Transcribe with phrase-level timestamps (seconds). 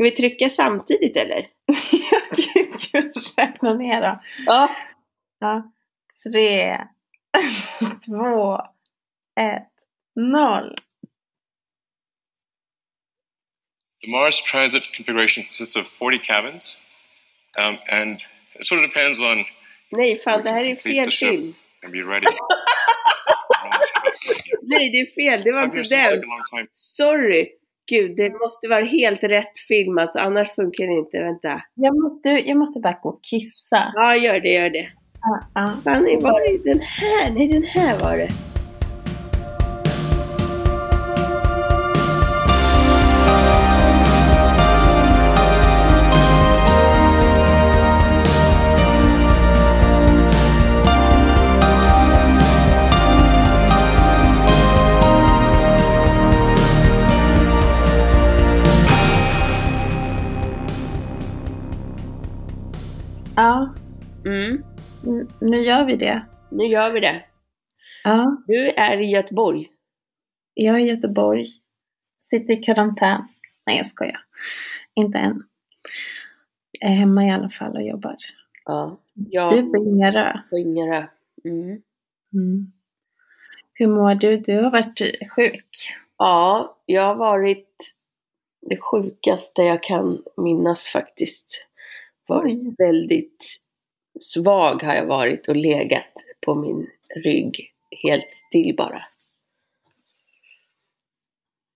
[0.00, 1.40] Ska vi trycka samtidigt eller?
[2.78, 4.20] Ska vi räkna ner då?
[4.46, 4.76] Ja.
[5.38, 5.72] Ja.
[6.22, 6.76] Tre,
[8.06, 8.60] två,
[9.40, 9.68] ett,
[10.16, 10.74] noll.
[14.02, 16.76] The Mars transit configuration consists of 40 cabins,
[17.58, 18.20] um, and
[18.60, 19.44] it sort of depends on
[19.90, 21.54] Nej, fan det här är fel film.
[21.84, 22.26] and be ready.
[24.62, 25.44] Nej, det är fel.
[25.44, 26.66] Det var inte den.
[26.72, 27.59] Sorry.
[27.90, 31.22] Gud, det måste vara helt rätt film alltså, annars funkar det inte.
[31.22, 31.62] Vänta.
[31.74, 33.92] Jag måste, jag måste bara gå och kissa.
[33.94, 34.88] Ja, gör det, gör det.
[35.20, 35.72] Ja, ja.
[35.84, 37.34] Fan, nej, var det den här?
[37.34, 38.49] Nej, den här var det.
[65.50, 66.26] Nu gör vi det.
[66.50, 67.24] Nu gör vi det.
[68.04, 69.68] Ja, Du är i Göteborg.
[70.54, 71.46] jag är i Göteborg.
[72.20, 73.28] Sitter i karantän.
[73.66, 74.20] Nej, jag skojar.
[74.94, 75.42] Inte än.
[76.80, 78.16] Jag är hemma i alla fall och jobbar.
[78.64, 79.00] Ja.
[79.14, 80.38] Du Jag är på Ingarö.
[80.50, 81.06] på Ingarö.
[81.44, 81.82] Mm.
[82.34, 82.72] Mm.
[83.74, 84.36] Hur mår du?
[84.36, 85.00] Du har varit
[85.36, 85.66] sjuk.
[86.18, 87.94] Ja, jag har varit
[88.70, 91.66] det sjukaste jag kan minnas faktiskt.
[92.26, 93.46] Varit väldigt
[94.20, 96.14] svag har jag varit och legat
[96.46, 96.90] på min
[97.24, 97.72] rygg
[98.02, 99.02] helt still bara.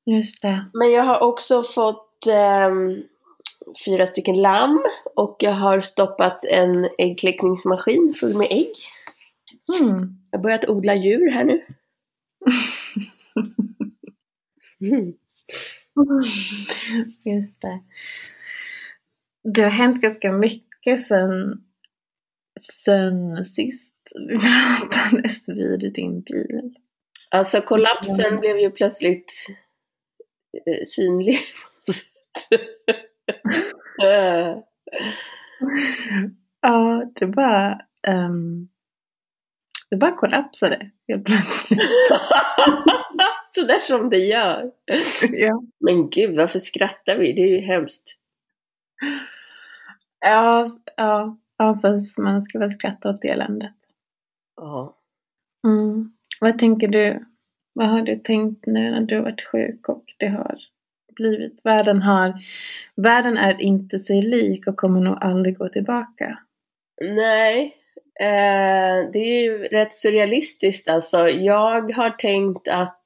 [0.06, 0.66] Just det.
[0.72, 3.02] Men jag har också fått ehm,
[3.84, 4.84] fyra stycken lamm
[5.16, 8.72] och jag har stoppat en äggkläckningsmaskin full med ägg.
[9.80, 10.16] Mm.
[10.30, 11.64] Jag har börjat odla djur här nu.
[14.80, 15.12] Mm.
[17.24, 17.80] Just det.
[19.44, 21.64] Det har hänt ganska mycket sen,
[22.84, 23.94] sen sist
[24.28, 26.74] vi pratades vid din bil.
[27.30, 29.46] Alltså kollapsen blev ju plötsligt
[30.66, 31.38] eh, synlig.
[36.60, 37.78] Ja, det bara,
[38.08, 38.68] um,
[39.90, 41.80] det bara kollapsade helt plötsligt.
[43.54, 44.70] Sådär som det gör.
[45.32, 45.62] ja.
[45.80, 47.32] Men gud, varför skrattar vi?
[47.32, 48.16] Det är ju hemskt.
[50.20, 53.74] Ja, ja, ja, fast man ska väl skratta åt eländet.
[54.56, 54.96] Ja.
[55.66, 56.12] Mm.
[56.40, 57.24] Vad tänker du?
[57.72, 60.56] Vad har du tänkt nu när du har varit sjuk och det har
[61.16, 61.60] blivit?
[61.64, 62.34] Världen, har,
[62.96, 66.38] världen är inte sig lik och kommer nog aldrig gå tillbaka.
[67.00, 67.76] Nej,
[68.20, 71.28] eh, det är ju rätt surrealistiskt alltså.
[71.28, 73.00] Jag har tänkt att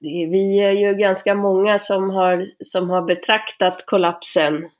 [0.00, 4.70] det, vi är ju ganska många som har, som har betraktat kollapsen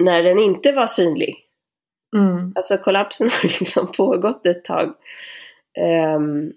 [0.00, 1.36] när den inte var synlig.
[2.16, 2.52] Mm.
[2.56, 4.94] Alltså kollapsen har liksom pågått ett tag.
[5.78, 6.52] Ehm,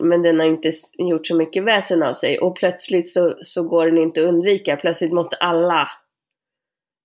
[0.00, 2.38] men den har inte gjort så mycket väsen av sig.
[2.38, 4.76] Och plötsligt så, så går den inte att undvika.
[4.76, 5.88] Plötsligt måste alla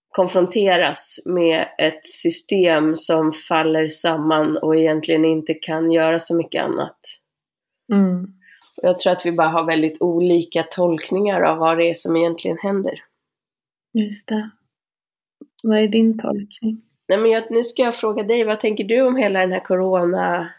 [0.10, 7.00] konfronteras med ett system som faller samman och egentligen inte kan göra så mycket annat.
[7.92, 8.24] Mm.
[8.78, 12.16] Och jag tror att vi bara har väldigt olika tolkningar av vad det är som
[12.16, 13.04] egentligen händer.
[13.94, 14.50] Just det.
[15.64, 16.82] Vad är din tolkning?
[17.08, 19.64] Nej men jag, nu ska jag fråga dig, vad tänker du om hela den här
[19.64, 20.50] corona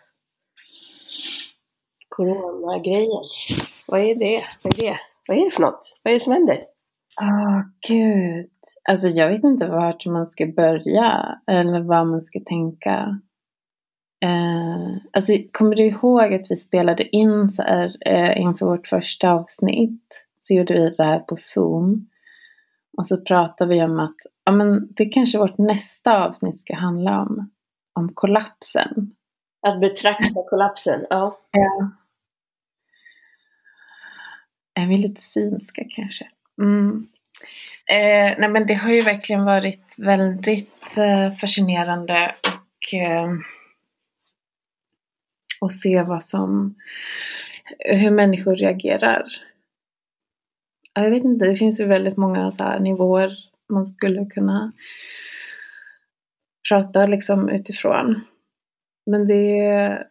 [2.09, 3.23] Corona-grejen?
[3.89, 4.43] Vad är det?
[4.63, 4.97] Vad är det?
[5.29, 5.99] Vad är det för något?
[6.03, 6.65] Vad är det som händer?
[7.21, 8.51] Åh gud.
[8.89, 13.21] Alltså jag vet inte vart man ska börja eller vad man ska tänka.
[14.25, 19.31] Eh, alltså kommer du ihåg att vi spelade in så här, eh, inför vårt första
[19.31, 20.25] avsnitt?
[20.41, 22.07] Så gjorde vi det här på Zoom.
[22.97, 24.15] Och så pratade vi om att
[24.45, 27.51] ja, men det kanske vårt nästa avsnitt ska handla om.
[27.95, 29.15] Om kollapsen.
[29.67, 31.07] Att betrakta kollapsen?
[31.11, 31.39] Ja.
[31.51, 31.91] Ja.
[34.75, 36.29] Är vi lite synska kanske?
[36.63, 37.07] Mm.
[37.87, 43.31] Eh, nej men det har ju verkligen varit väldigt eh, fascinerande och eh,
[45.61, 46.75] och se vad som
[47.79, 49.25] hur människor reagerar.
[50.95, 53.33] Ja, Jag vet inte, det finns ju väldigt många så nivåer
[53.73, 54.73] man skulle kunna
[56.69, 58.21] prata liksom utifrån.
[59.11, 60.07] Men det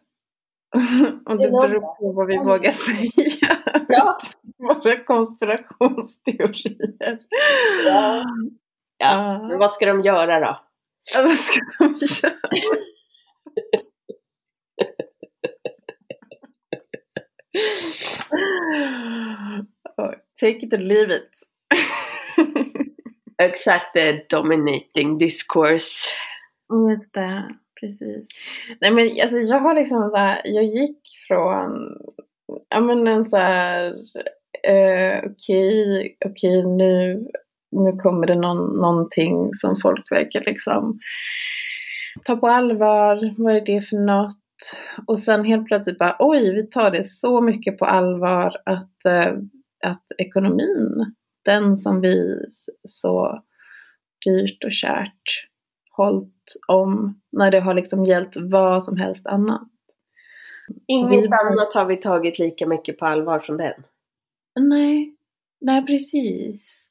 [1.26, 3.10] och det beror på vad vi vågar säga.
[3.88, 4.18] Ja.
[4.58, 7.18] Våra konspirationsteorier.
[7.86, 8.24] Ja.
[8.98, 9.48] ja.
[9.48, 10.60] Men vad ska de göra då?
[11.14, 12.34] Ja, Vad ska de göra?
[20.40, 21.30] Take it or leave it.
[23.38, 26.08] Exakt, the dominating discourse.
[26.90, 27.48] Just det,
[27.80, 28.28] precis.
[28.80, 30.98] Nej men alltså jag har liksom så här, jag gick
[31.28, 31.96] från,
[32.68, 33.94] ja men en så här,
[34.68, 37.26] eh, okej, okej nu,
[37.70, 40.98] nu kommer det någon, någonting som folk verkar liksom
[42.24, 43.34] ta på allvar.
[43.38, 44.36] Vad är det för något?
[45.06, 49.34] Och sen helt plötsligt bara, oj, vi tar det så mycket på allvar att, eh,
[49.86, 52.44] att ekonomin, den som vi
[52.88, 53.42] så
[54.24, 55.46] dyrt och kärt
[55.96, 59.68] hållit om när det har liksom gällt vad som helst annat.
[60.86, 63.82] Inget Vi- annat har vi tagit lika mycket på allvar från den.
[64.60, 65.16] Nej,
[65.60, 66.90] nej precis.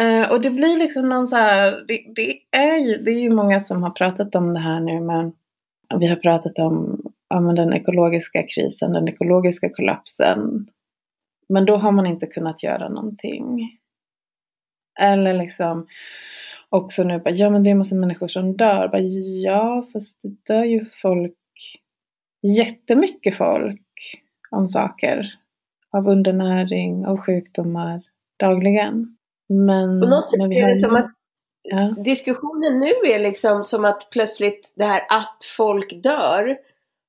[0.00, 3.30] Eh, och det blir liksom någon så här, det, det, är ju, det är ju
[3.30, 5.32] många som har pratat om det här nu men
[6.00, 10.68] vi har pratat om ja, den ekologiska krisen, den ekologiska kollapsen.
[11.48, 13.70] Men då har man inte kunnat göra någonting.
[15.00, 15.86] Eller liksom
[16.68, 18.88] också nu bara, ja men det är en massa människor som dör.
[18.88, 19.00] Bara,
[19.42, 21.34] ja fast det dör ju folk,
[22.42, 23.82] jättemycket folk
[24.50, 25.26] om saker.
[25.90, 28.02] Av undernäring, av sjukdomar
[28.38, 29.16] dagligen.
[29.48, 31.10] Men, På något sätt men vi är det som att
[31.62, 32.02] Ja.
[32.02, 36.58] diskussionen nu är liksom som att plötsligt det här att folk dör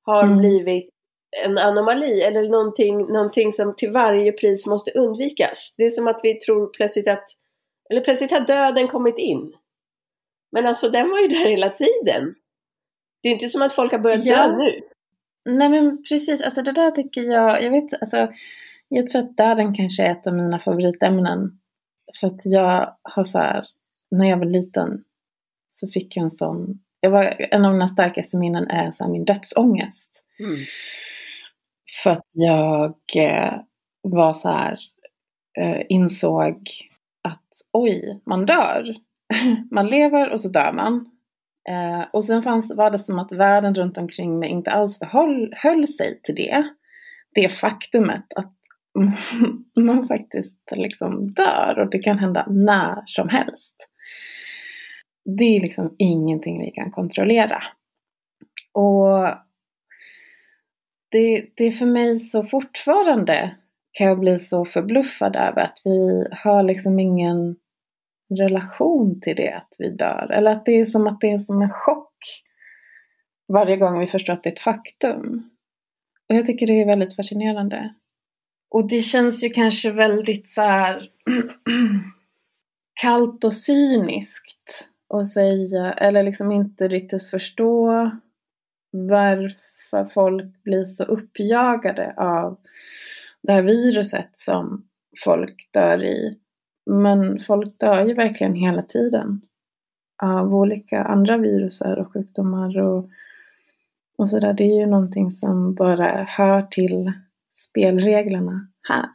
[0.02, 0.38] har Mm.
[0.38, 0.88] blivit
[1.44, 5.74] en anomali eller någonting, någonting som till varje pris måste undvikas.
[5.76, 7.24] Det är som att vi tror plötsligt att,
[7.90, 9.52] eller plötsligt har döden kommit in.
[10.52, 12.34] Men alltså den var ju där hela tiden.
[13.22, 14.48] Det är inte som att folk har börjat Ja.
[14.48, 14.80] dö nu.
[15.44, 18.28] Nej men precis, alltså det där tycker jag, jag vet alltså,
[18.88, 21.58] jag tror att döden kanske är ett av mina favoritämnen.
[22.20, 23.66] För att jag har så här,
[24.10, 25.04] när jag var liten
[25.68, 29.10] så fick jag en sån, jag var, en av mina starkaste minnen är så här
[29.10, 30.24] min dödsångest.
[30.40, 30.56] Mm.
[32.02, 33.60] För att jag eh,
[34.02, 34.76] var så här,
[35.58, 36.68] eh, insåg
[37.22, 38.94] att oj, man dör.
[39.70, 41.10] man lever och så dör man.
[41.68, 45.54] Eh, och sen fanns, var det som att världen runt omkring mig inte alls förhöll
[45.56, 46.70] höll sig till det.
[47.34, 48.54] Det faktumet att
[49.84, 53.88] man faktiskt liksom dör och det kan hända när som helst.
[55.38, 57.62] Det är liksom ingenting vi kan kontrollera.
[58.72, 59.28] Och
[61.10, 63.56] det, det är för mig så fortfarande
[63.92, 67.56] kan jag bli så förbluffad över att vi har liksom ingen
[68.38, 70.32] relation till det att vi dör.
[70.32, 72.44] Eller att det är som att det är som en chock
[73.52, 75.50] varje gång vi förstår att det är ett faktum.
[76.28, 77.94] Och jag tycker det är väldigt fascinerande.
[78.70, 81.08] Och det känns ju kanske väldigt så här
[83.00, 88.10] kallt och cyniskt att säga, eller liksom inte riktigt förstå
[88.90, 89.69] varför
[90.12, 92.58] folk blir så uppjagade av
[93.42, 94.88] det här viruset som
[95.24, 96.38] folk dör i.
[96.90, 99.40] Men folk dör ju verkligen hela tiden
[100.22, 103.08] av olika andra viruser och sjukdomar och,
[104.18, 104.52] och sådär.
[104.52, 107.12] Det är ju någonting som bara hör till
[107.54, 109.08] spelreglerna här.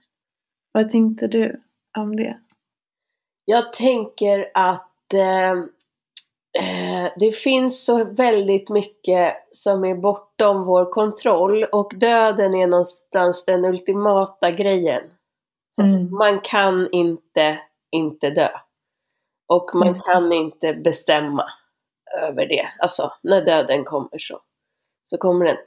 [0.71, 1.61] Vad tänkte du
[1.97, 2.37] om det?
[3.45, 5.51] Jag tänker att eh,
[6.63, 6.84] eh,
[7.15, 13.65] det finns så väldigt mycket som är bortom vår kontroll och döden är någonstans den
[13.65, 15.03] ultimata grejen.
[15.75, 16.11] Så Mm.
[16.11, 17.59] Man kan inte
[17.91, 18.49] inte dö.
[19.47, 19.99] Och man det.
[20.05, 21.45] kan inte bestämma
[22.21, 22.67] över det.
[22.79, 24.41] Alltså när döden kommer så,
[25.05, 25.57] så kommer den.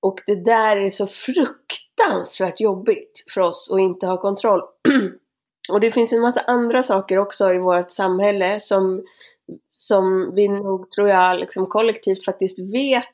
[0.00, 4.62] Och det där är så fruktansvärt jobbigt för oss att inte ha kontroll.
[5.72, 9.04] Och det finns en massa andra saker också i vårt samhälle som,
[9.68, 13.04] som vi nog, tror jag, liksom kollektivt faktiskt vet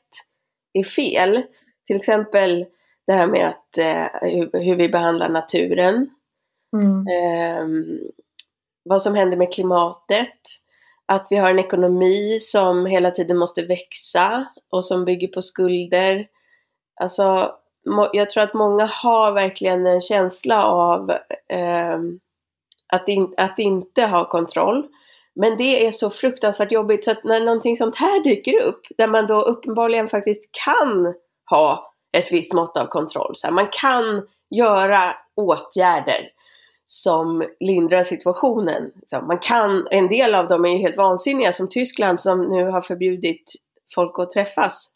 [0.73, 1.41] är fel.
[1.87, 2.65] Till exempel
[3.07, 6.09] det här med att, eh, hur, hur vi behandlar naturen.
[6.73, 7.07] Mm.
[7.07, 7.99] Ehm,
[8.83, 10.39] vad som händer med klimatet.
[11.07, 16.27] Att vi har en ekonomi som hela tiden måste växa och som bygger på skulder.
[17.01, 17.51] Alltså,
[18.13, 21.11] jag tror att många har verkligen en känsla av
[21.49, 22.19] ehm,
[22.87, 24.87] att, in, att inte ha kontroll.
[25.35, 29.07] Men det är så fruktansvärt jobbigt så att när någonting sånt här dyker upp, där
[29.07, 31.13] man då uppenbarligen faktiskt kan
[31.49, 33.31] ha ett visst mått av kontroll.
[33.35, 36.29] Så här, man kan göra åtgärder
[36.85, 38.91] som lindrar situationen.
[39.07, 42.63] Så man kan, en del av dem är ju helt vansinniga, som Tyskland som nu
[42.65, 43.53] har förbjudit
[43.95, 44.91] folk att träffas.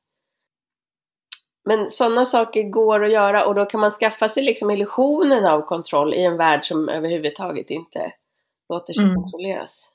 [1.66, 5.62] Men sådana saker går att göra och då kan man skaffa sig liksom illusionen av
[5.62, 8.14] kontroll i en värld som överhuvudtaget inte
[8.70, 9.16] låter sig Mm.
[9.16, 9.90] kontrolleras.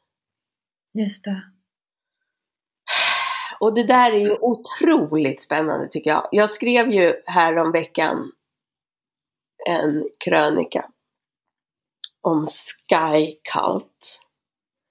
[0.95, 1.43] Just det.
[3.61, 6.29] Och det där är ju otroligt spännande tycker jag.
[6.31, 8.33] Jag skrev ju här om veckan
[9.69, 10.85] en krönika
[12.21, 14.21] om Sky Cult.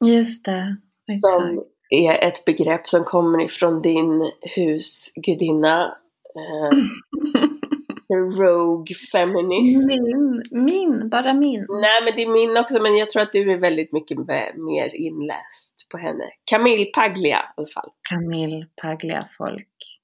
[0.05, 0.77] Just det.
[1.21, 1.69] Som Exakt.
[1.89, 5.97] är ett begrepp som kommer ifrån din husgudinna.
[6.35, 6.77] Eh,
[8.07, 9.87] the Rogue Feminist.
[9.87, 11.67] Min, min, bara min.
[11.69, 14.17] Nej men det är min också men jag tror att du är väldigt mycket
[14.55, 16.23] mer inläst på henne.
[16.45, 17.89] Camille Paglia i alla fall.
[18.09, 19.99] Camille Paglia folk.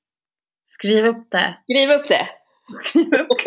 [0.66, 1.58] Skriv upp det.
[1.64, 2.28] Skriv upp det!
[2.84, 3.38] Skriv upp.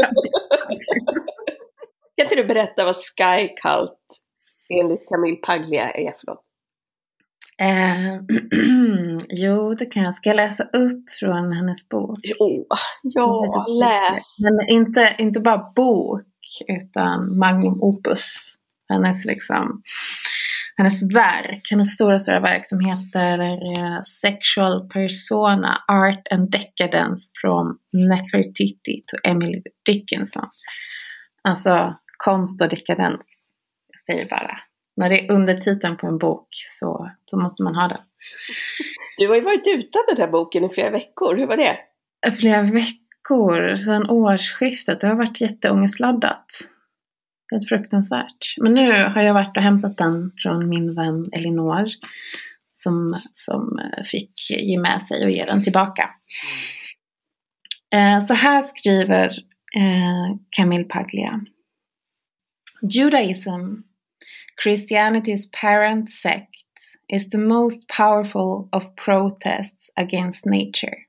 [2.17, 3.99] Kan inte du berätta vad Sky Cult
[4.69, 6.45] enligt Camille Paglia är för något?
[7.59, 8.15] Eh,
[9.29, 10.15] jo, det kan jag.
[10.15, 12.19] Ska jag läsa upp från hennes bok?
[12.23, 12.67] Jo,
[13.03, 14.39] ja, läs!
[14.41, 16.23] Men inte, inte bara bok,
[16.69, 18.35] utan magnum opus.
[18.89, 19.83] Hennes, liksom,
[20.77, 27.79] hennes verk, hennes stora, stora verk som heter eh, Sexual Persona, Art and Decadence from
[27.93, 30.49] Nefertiti to Emily Dickinson.
[31.43, 33.21] Alltså konst och dekadens.
[33.89, 34.59] Jag säger bara.
[34.97, 36.49] När det är undertiteln på en bok
[36.81, 38.01] så, så måste man ha den.
[39.19, 41.79] Du har ju varit utan den här boken i flera veckor, hur var det?
[42.39, 45.01] flera veckor sedan årsskiftet.
[45.01, 46.47] Det har varit jätteångestladdat.
[47.53, 48.55] Helt fruktansvärt.
[48.57, 51.89] Men nu har jag varit och hämtat den från min vän Elinor.
[52.75, 56.11] Som, som eh, fick ge med sig och ge den tillbaka.
[57.95, 59.27] Eh, Så här skriver
[59.77, 61.41] eh, Camille Paglia.
[62.91, 63.75] Judaism,
[64.59, 66.49] Christianity's parent sect,
[67.09, 71.07] is the most powerful of protests against nature.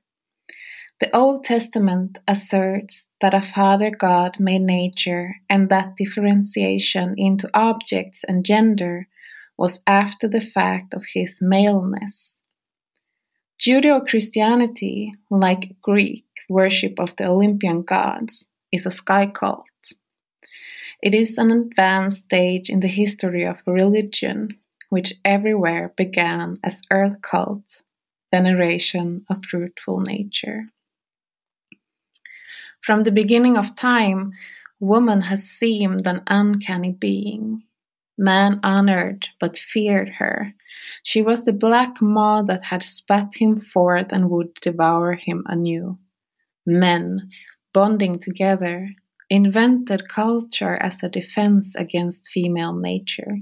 [1.00, 8.22] The Old Testament asserts that a Father God made nature and that differentiation into objects
[8.24, 9.08] and gender
[9.58, 12.38] was after the fact of his maleness.
[13.60, 19.64] Judeo Christianity, like Greek worship of the Olympian gods, is a sky cult.
[21.04, 24.56] It is an advanced stage in the history of religion,
[24.88, 27.82] which everywhere began as earth cult,
[28.32, 30.70] veneration of fruitful nature.
[32.80, 34.32] From the beginning of time,
[34.80, 37.64] woman has seemed an uncanny being.
[38.16, 40.54] Man honored but feared her.
[41.02, 45.98] She was the black maw that had spat him forth and would devour him anew.
[46.64, 47.28] Men,
[47.74, 48.88] bonding together,
[49.30, 53.38] invented culture as a defense against female nature.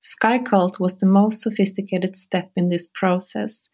[0.00, 3.68] Sky cult was the most sophisticated step in this process,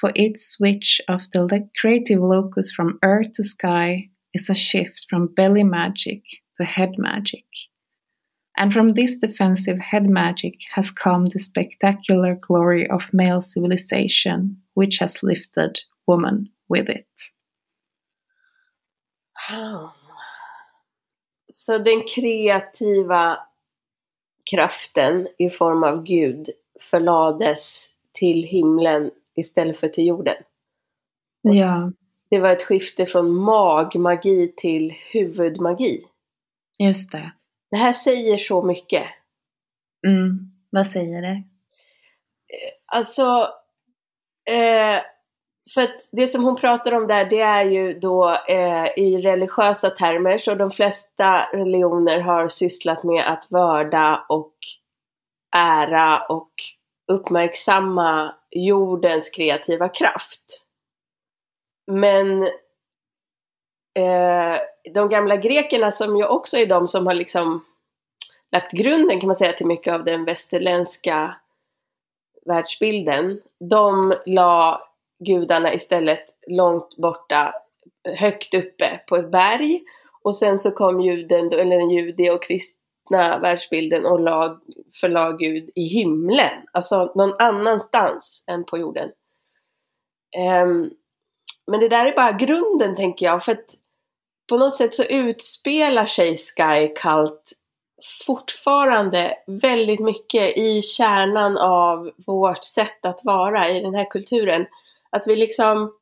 [0.00, 5.34] for its switch of the creative locus from earth to sky is a shift from
[5.34, 6.22] belly magic
[6.56, 7.44] to head magic.
[8.56, 14.98] And from this defensive head magic has come the spectacular glory of male civilization, which
[14.98, 17.06] has lifted woman with it.
[21.48, 23.38] Så den kreativa
[24.50, 26.50] kraften i form av Gud
[26.80, 30.36] förlades till himlen istället för till jorden.
[31.40, 31.92] Ja,
[32.30, 36.04] Det var ett skifte från magmagi till huvudmagi.
[36.78, 37.32] just det.
[37.70, 39.04] Det här säger så mycket.
[40.06, 40.38] Mm.
[40.70, 41.42] Vad säger det?
[42.86, 43.48] Alltså,
[44.50, 45.00] eh,
[45.74, 49.90] för att det som hon pratar om där, det är ju då eh, i religiösa
[49.90, 54.54] termer, så de flesta religioner har sysslat med att vörda och
[55.56, 56.50] ära och
[57.12, 60.64] uppmärksamma jordens kreativa kraft.
[61.90, 62.42] Men
[63.94, 64.60] eh,
[64.94, 67.64] de gamla grekerna som ju också är de som har liksom
[68.52, 71.36] lagt grunden kan man säga till mycket av den västerländska
[72.46, 73.40] världsbilden.
[73.60, 74.87] De la
[75.18, 77.54] gudarna istället långt borta,
[78.16, 79.82] högt uppe på ett berg.
[80.22, 84.60] Och sen så kom juden, eller den jude och kristna världsbilden och lag,
[85.00, 86.66] förlag Gud i himlen.
[86.72, 89.10] Alltså någon annanstans än på jorden.
[90.64, 90.90] Um,
[91.66, 93.44] men det där är bara grunden tänker jag.
[93.44, 93.74] För att
[94.48, 97.52] på något sätt så utspelar sig Sky Cult
[98.26, 104.66] fortfarande väldigt mycket i kärnan av vårt sätt att vara i den här kulturen.
[105.10, 105.92] Att vi liksom...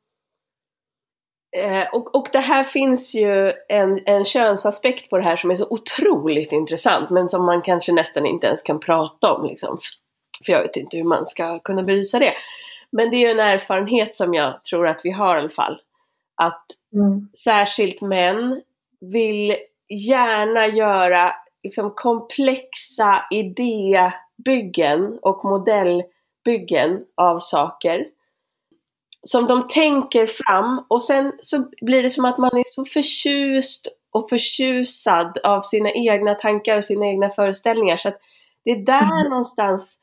[1.57, 5.55] Eh, och, och det här finns ju en, en könsaspekt på det här som är
[5.55, 9.79] så otroligt intressant men som man kanske nästan inte ens kan prata om liksom.
[10.45, 12.33] För jag vet inte hur man ska kunna bevisa det.
[12.91, 15.81] Men det är ju en erfarenhet som jag tror att vi har i alla fall.
[16.35, 17.29] Att Mm.
[17.43, 18.61] särskilt män
[18.99, 19.55] vill
[19.89, 21.31] gärna göra
[21.63, 28.07] liksom komplexa idébyggen och modellbyggen av saker.
[29.27, 33.87] Som de tänker fram och sen så blir det som att man är så förtjust
[34.11, 37.97] och förtjusad av sina egna tankar och sina egna föreställningar.
[37.97, 38.19] Så att
[38.65, 39.29] det är där Mm.
[39.29, 39.97] någonstans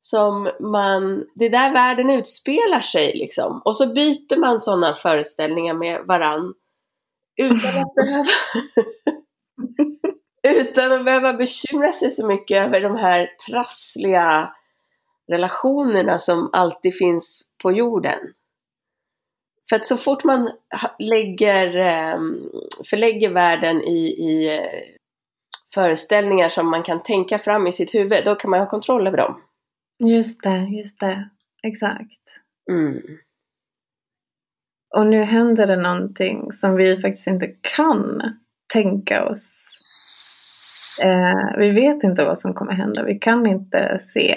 [0.00, 3.62] som man, det är där världen utspelar sig liksom.
[3.64, 6.54] Och så byter man sådana föreställningar med varann.
[7.36, 8.28] Utan att behöva,
[10.60, 14.54] utan att behöva bekymra sig så mycket över de här trassliga
[15.30, 18.18] relationerna som alltid finns på jorden.
[19.68, 20.50] För att så fort man
[20.98, 22.42] lägger, ehm,
[22.90, 24.98] förlägger världen i, i eh,
[25.74, 29.16] föreställningar som man kan tänka fram i sitt huvud, då kan man ha kontroll över
[29.16, 29.40] dem.
[30.04, 31.28] Just det, just det.
[31.62, 32.22] Exakt.
[32.70, 33.02] Mm.
[34.96, 37.46] Och nu händer det någonting som vi faktiskt inte
[37.76, 38.22] kan
[38.72, 39.64] tänka oss.
[41.04, 43.04] Eh, vi vet inte vad som kommer hända.
[43.04, 44.32] Vi kan inte se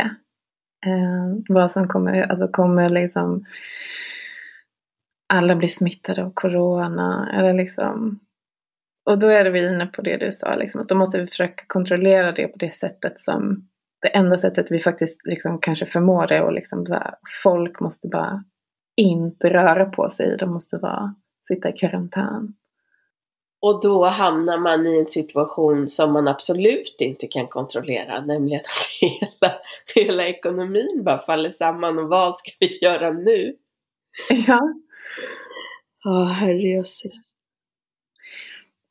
[0.86, 3.46] eh, vad som kommer, alltså kommer liksom
[5.34, 8.20] alla blir smittade av corona eller liksom
[9.06, 11.64] och då är vi inne på det du sa, liksom, att då måste vi försöka
[11.68, 13.68] kontrollera det på det sättet som
[14.02, 18.08] det enda sättet vi faktiskt liksom kanske förmår det och liksom så här, folk måste
[18.08, 18.44] bara
[18.98, 20.38] inte röra på sig.
[20.38, 21.16] De måste vara,
[21.48, 22.54] sitta i karantän.
[23.62, 29.02] Och då hamnar man i en situation som man absolut inte kan kontrollera, nämligen att
[29.02, 29.54] hela,
[29.96, 33.56] hela ekonomin bara faller samman och vad ska vi göra nu?
[34.48, 34.60] Ja.
[36.04, 37.16] Ja, herrejösses.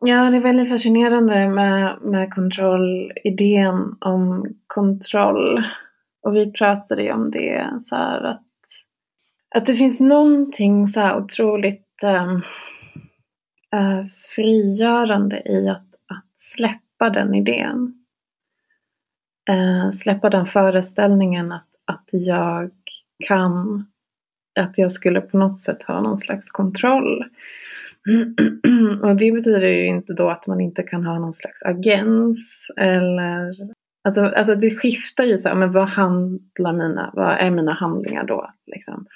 [0.00, 5.64] ja, det är väldigt fascinerande med, med kontrollidén om kontroll.
[6.22, 8.46] Och vi pratade ju om det så här att,
[9.54, 12.42] att det finns någonting så här otroligt um,
[13.80, 18.04] uh, frigörande i att, att släppa den idén.
[19.50, 22.70] Uh, släppa den föreställningen att, att jag
[23.26, 23.86] kan,
[24.60, 27.24] att jag skulle på något sätt ha någon slags kontroll.
[29.02, 33.54] Och det betyder ju inte då att man inte kan ha någon slags agens eller
[34.04, 38.24] Alltså, alltså det skiftar ju så här, men vad handlar mina, vad är mina handlingar
[38.24, 38.50] då?
[38.66, 39.06] Liksom?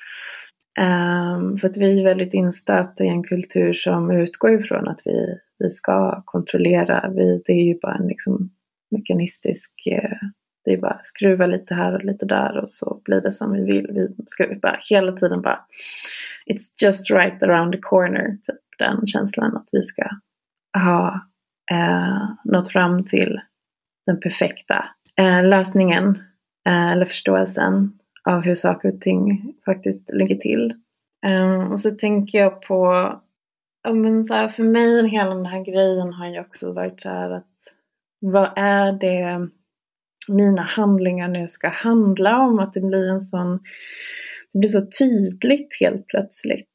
[0.80, 5.38] Um, för att vi är väldigt instöpta i en kultur som utgår ifrån att vi,
[5.58, 7.10] vi ska kontrollera.
[7.16, 8.50] Vi, det är ju bara en liksom
[8.90, 10.28] mekanistisk, eh,
[10.64, 13.64] det är bara skruva lite här och lite där och så blir det som vi
[13.64, 13.86] vill.
[13.90, 15.60] Vi ska bara hela tiden bara,
[16.46, 20.08] it's just right around the corner, typ den känslan att vi ska
[20.78, 21.20] ha
[21.70, 23.40] eh, nått fram till
[24.06, 24.84] den perfekta
[25.16, 26.18] eh, lösningen
[26.68, 27.98] eh, eller förståelsen
[28.28, 30.74] av hur saker och ting faktiskt ligger till.
[31.26, 33.12] Eh, och så tänker jag på,
[33.82, 37.08] ja, men så här, för mig hela den här grejen har ju också varit så
[37.08, 37.50] här att
[38.20, 39.48] vad är det
[40.28, 42.58] mina handlingar nu ska handla om?
[42.58, 43.60] Att det blir en sån,
[44.52, 46.68] det blir så tydligt helt plötsligt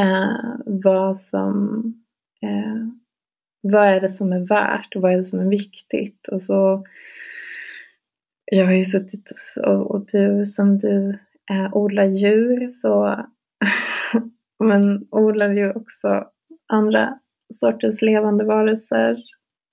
[0.00, 1.82] eh, vad som
[2.42, 2.88] eh,
[3.72, 6.28] vad är det som är värt och vad är det som är viktigt?
[6.28, 6.84] Och så
[8.44, 11.18] jag har ju suttit och, och du som du
[11.50, 13.24] eh, odlar djur så
[14.64, 16.24] men odlar ju också
[16.72, 17.18] andra
[17.54, 19.16] sorters levande varelser.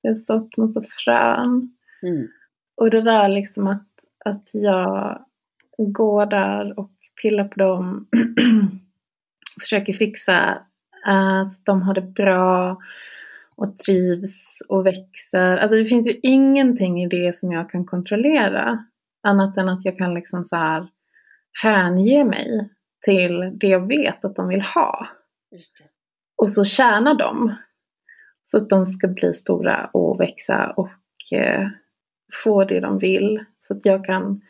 [0.01, 1.75] Jag har sått massa frön.
[2.03, 2.27] Mm.
[2.77, 3.87] Och det där liksom att,
[4.25, 5.25] att jag
[5.77, 8.07] går där och pillar på dem.
[9.61, 10.49] försöker fixa
[11.07, 12.77] uh, så att de har det bra
[13.55, 15.57] och trivs och växer.
[15.57, 18.85] Alltså det finns ju ingenting i det som jag kan kontrollera.
[19.23, 20.87] Annat än att jag kan liksom så här
[21.63, 22.69] hänge mig
[23.05, 25.07] till det jag vet att de vill ha.
[26.37, 27.55] Och så tjänar de.
[28.43, 30.89] Så att de ska bli stora och växa och
[31.33, 31.67] eh,
[32.43, 33.45] få det de vill.
[33.61, 34.41] Så att jag kan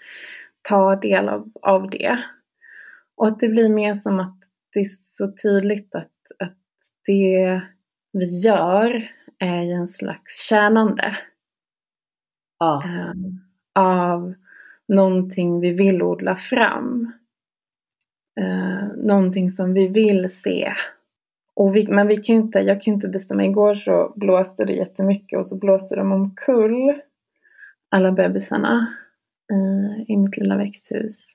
[0.61, 2.23] ta del av, av det.
[3.15, 4.37] Och att det blir mer som att
[4.73, 6.57] det är så tydligt att, att
[7.05, 7.61] det
[8.13, 11.17] vi gör är ju en slags tjänande
[12.59, 12.83] Ja.
[12.85, 13.13] eh,
[13.75, 14.33] av
[14.87, 17.11] någonting vi vill odla fram.
[18.39, 20.73] Eh, någonting som vi vill se.
[21.55, 23.45] Och vi, men vi kan inte, jag kan ju inte bestämma.
[23.45, 26.93] Igår så blåste det jättemycket och så blåste de omkull
[27.91, 28.87] alla bebisarna
[29.51, 31.25] i, i mitt lilla växthus.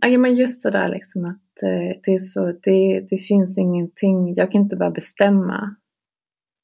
[0.00, 4.34] Ja, men just det där liksom att eh, det, är så, det, det finns ingenting,
[4.34, 5.76] jag kan inte bara bestämma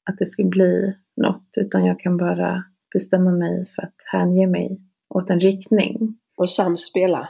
[0.09, 4.81] att det ska bli något utan jag kan bara bestämma mig för att hänge mig
[5.09, 6.17] åt en riktning.
[6.37, 7.29] Och samspela.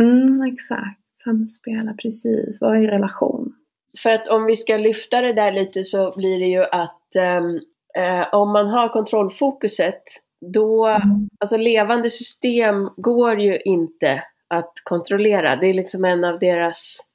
[0.00, 3.54] Mm, exakt, samspela, precis, vara i relation.
[3.98, 7.60] För att om vi ska lyfta det där lite så blir det ju att ehm,
[7.98, 10.02] eh, om man har kontrollfokuset
[10.42, 11.28] då, Mm.
[11.40, 15.56] alltså levande system går ju inte att kontrollera.
[15.56, 17.06] Det är liksom en av deras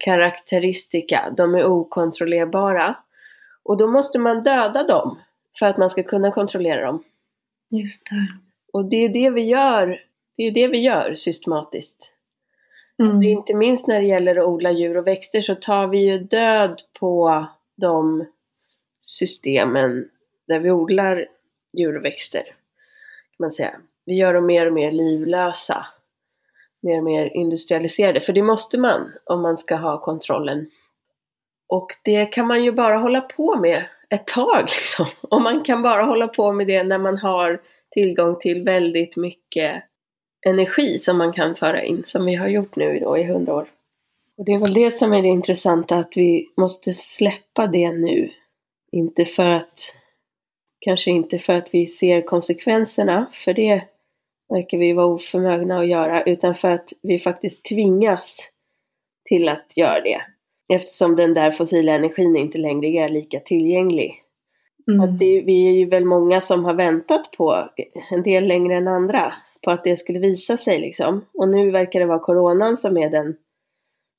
[0.00, 1.34] karaktäristika.
[1.36, 2.96] De är okontrollerbara.
[3.62, 5.18] Och då måste man döda dem
[5.58, 7.04] för att man ska kunna kontrollera dem.
[7.70, 8.26] Just det.
[8.72, 10.00] Och det är det vi gör,
[10.36, 12.12] det är det vi gör systematiskt.
[12.98, 13.10] Mm.
[13.10, 16.18] Alltså, inte minst när det gäller att odla djur och växter så tar vi ju
[16.18, 17.46] död på
[17.76, 18.26] de
[19.02, 20.08] systemen
[20.46, 21.26] där vi odlar
[21.72, 22.42] djur och växter.
[22.42, 22.54] Kan
[23.38, 23.80] man säga.
[24.06, 25.86] Vi gör dem mer och mer livlösa.
[26.82, 28.20] Mer och mer industrialiserade.
[28.20, 30.70] För det måste man om man ska ha kontrollen.
[31.68, 35.06] Och det kan man ju bara hålla på med ett tag liksom.
[35.22, 39.82] Och man kan bara hålla på med det när man har tillgång till väldigt mycket
[40.46, 43.68] energi som man kan föra in, som vi har gjort nu då i hundra år.
[44.38, 48.30] Och det är väl det som är det intressanta, att vi måste släppa det nu.
[48.92, 49.78] Inte för att,
[50.80, 53.82] kanske inte för att vi ser konsekvenserna, för det
[54.48, 58.50] verkar vi vara oförmögna att göra, utan för att vi faktiskt tvingas
[59.24, 60.20] till att göra det.
[60.72, 64.22] Eftersom den där fossila energin inte längre är lika tillgänglig.
[64.88, 65.00] Mm.
[65.00, 67.68] Att det, vi är ju väl många som har väntat på,
[68.10, 71.24] en del längre än andra, på att det skulle visa sig liksom.
[71.34, 73.36] Och nu verkar det vara coronan som är den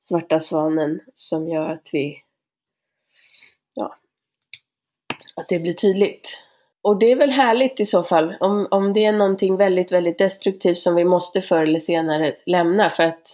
[0.02, 2.18] svarta svanen som gör att vi,
[3.76, 3.96] ja,
[5.36, 6.44] att det blir tydligt.
[6.84, 10.18] Och det är väl härligt i så fall, om, om det är någonting väldigt, väldigt
[10.18, 13.30] destruktivt som vi måste förr eller senare lämna för att,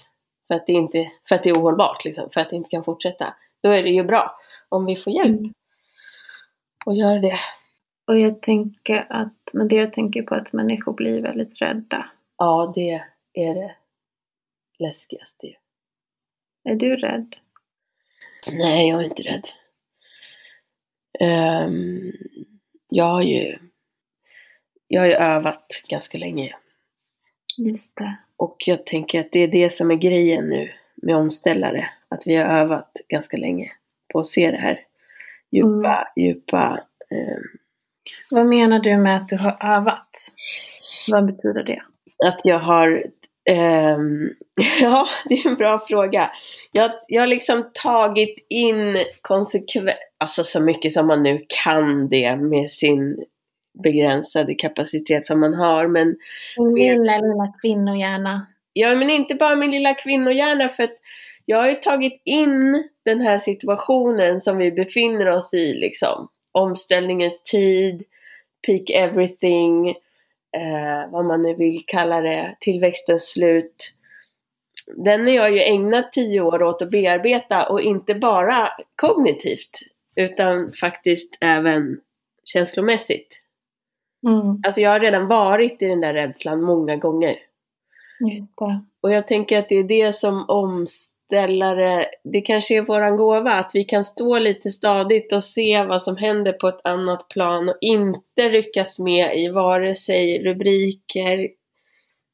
[0.47, 2.83] för att, det, inte, för att det är ohållbart, liksom, för att det inte kan
[2.83, 3.33] fortsätta.
[3.63, 4.36] Då är det ju bra
[4.69, 5.53] om vi får hjälp Mm.
[6.86, 7.38] och göra det.
[8.07, 12.10] Och jag tänker att, men det jag tänker på är att människor blir väldigt rädda.
[12.38, 13.01] Ja, det
[13.33, 13.75] är det
[14.79, 15.53] läskigaste ju.
[16.71, 17.36] Är du rädd?
[18.53, 19.43] Nej, jag är inte rädd.
[21.19, 22.12] Ehm,
[22.89, 23.58] jag har ju
[24.88, 26.56] jag har ju övat ganska länge.
[27.58, 28.17] Just det.
[28.38, 31.89] Och jag tänker att det är det som är grejen nu med omställare.
[32.10, 33.71] Att vi har övat ganska länge
[34.13, 34.80] på att se det här
[35.52, 36.80] djupa, djupa.
[37.10, 37.43] ehm,
[38.32, 40.10] Vad menar du med att du har övat?
[41.08, 41.82] Vad betyder det?
[42.26, 43.06] att jag har
[43.49, 44.29] ehm,
[44.81, 46.31] Ja, det är en bra fråga.
[46.71, 52.36] Jag, jag har liksom tagit in konsekvens, alltså så mycket som man nu kan det
[52.36, 53.25] med sin
[53.83, 55.88] begränsade kapacitet som man har.
[55.88, 56.15] Men,
[56.57, 58.47] Din lilla, lilla kvinnohjärna.
[58.73, 60.95] ja, men inte bara min lilla kvinnohjärna för att
[61.45, 66.27] jag har ju tagit in den här situationen som vi befinner oss i liksom.
[66.51, 68.03] Omställningens tid,
[68.67, 69.95] peak everything,
[70.57, 73.93] eh, vad man nu vill kalla det, tillväxtens slut.
[74.95, 79.79] Den har jag ju ägnat tio år åt att bearbeta och inte bara kognitivt
[80.15, 81.99] utan faktiskt även
[82.43, 83.41] känslomässigt.
[84.27, 87.36] Mm, Alltså jag har redan varit i den där rädslan många gånger.
[88.31, 88.81] just det.
[89.01, 90.45] Och jag tänker att det är det som
[91.27, 96.01] omställare, det kanske är våran gåva, att vi kan stå lite stadigt och se vad
[96.01, 101.49] som händer på ett annat plan och inte ryckas med i vare sig rubriker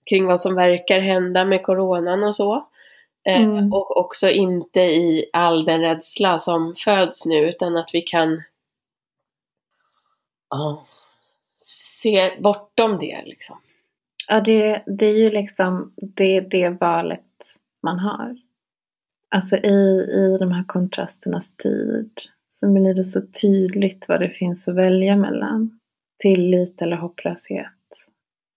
[0.09, 2.67] kring vad som verkar hända med coronan och så.
[3.25, 3.73] Eh, Mm.
[3.73, 8.43] Och också inte i all den rädsla som föds nu, utan att vi kan
[10.49, 10.85] ja,
[11.57, 13.57] se bortom det liksom.
[14.27, 17.21] Ja, det, det är ju liksom det, det valet
[17.81, 18.42] man har.
[19.35, 22.11] Alltså i, i de här kontrasternas tid
[22.49, 25.79] så blir det så tydligt vad det finns att välja mellan.
[26.21, 27.67] Tillit eller hopplöshet.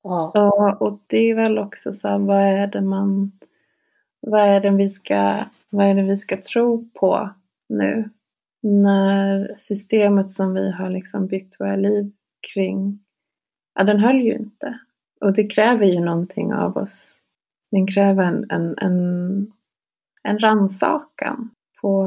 [0.02, 0.30] Ja.
[0.30, 3.32] Och, och det är väl också så här, vad är det man,
[4.20, 7.30] vad är det vi ska, vad är det vi ska tro på
[7.68, 8.10] nu?
[8.62, 12.12] När systemet som vi har liksom byggt våra liv
[12.54, 12.98] kring,
[13.74, 14.78] ja den höll ju inte.
[15.20, 17.20] Och det kräver ju någonting av oss.
[17.70, 19.52] Den kräver en, en, en,
[20.26, 22.04] en rannsakan på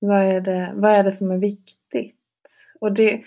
[0.00, 2.14] vad är, det, vad är det som är viktigt.
[2.80, 3.20] Och det,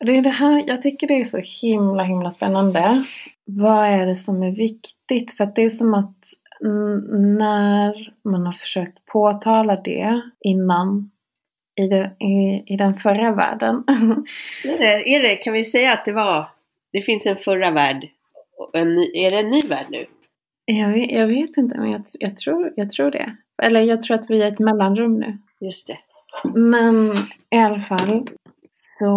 [0.00, 3.04] det är det här, jag tycker det är så himla himla spännande.
[3.44, 5.32] Vad är det som är viktigt?
[5.36, 6.16] För att det är som att
[6.60, 11.10] när man har försökt påtala det innan
[11.80, 13.84] i, det, i, i den förra världen.
[14.64, 16.46] Är det, är det, kan vi säga att det var,
[16.92, 18.08] det finns en förra värld?
[18.72, 20.06] En, är det en ny värld nu?
[20.64, 23.36] jag, vet, jag vet inte, men jag, jag, tror, jag tror det.
[23.62, 25.38] Eller jag tror att vi är ett mellanrum nu.
[25.60, 25.98] Just det.
[26.54, 27.16] Men
[27.50, 28.28] i alla fall
[28.98, 29.14] så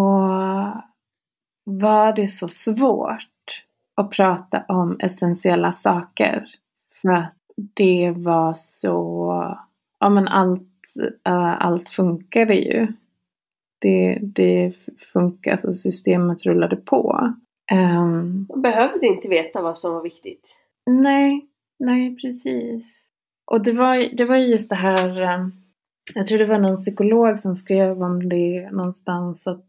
[1.64, 3.64] var det så svårt
[3.96, 6.46] att prata om essentiella saker.
[7.02, 7.34] För att
[7.74, 9.58] det var så,
[10.00, 10.70] ja men allt,
[11.28, 12.88] äh, allt funkade ju.
[13.80, 14.74] Det, det
[15.14, 17.34] funkar, alltså systemet rullade på.
[17.72, 20.60] Man behövde inte veta vad som var viktigt.
[20.86, 21.48] Nej,
[21.80, 23.11] nej precis.
[23.46, 25.52] Och det var, det var ju just det här, ehm,
[26.16, 29.66] jag tror det var någon psykolog som skrev om det någonstans att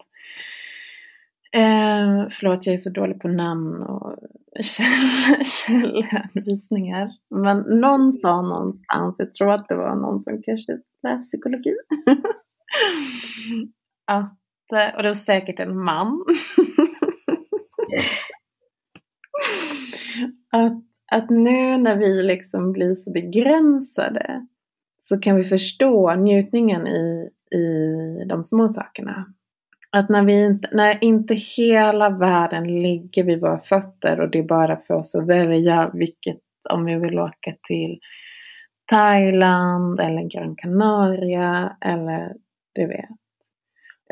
[1.57, 4.17] eh, förlåt jag är så dålig på namn och
[5.45, 7.11] källhänvisningar.
[7.31, 11.75] Men någon sa någonstans, jag tror att det var någon som kanske läste psykologi.
[14.07, 16.25] att, eh, och det var säkert en man.
[20.51, 24.47] att, att nu när vi liksom blir så begränsade
[24.99, 29.27] så kan vi förstå njutningen i, i de små sakerna.
[29.91, 34.43] Att när, vi inte, när inte hela världen ligger vid våra fötter och det är
[34.43, 36.39] bara för oss att välja vilket,
[36.71, 37.99] om vi vill åka till
[38.91, 42.33] Thailand eller Gran Canaria eller
[42.75, 43.09] du vet.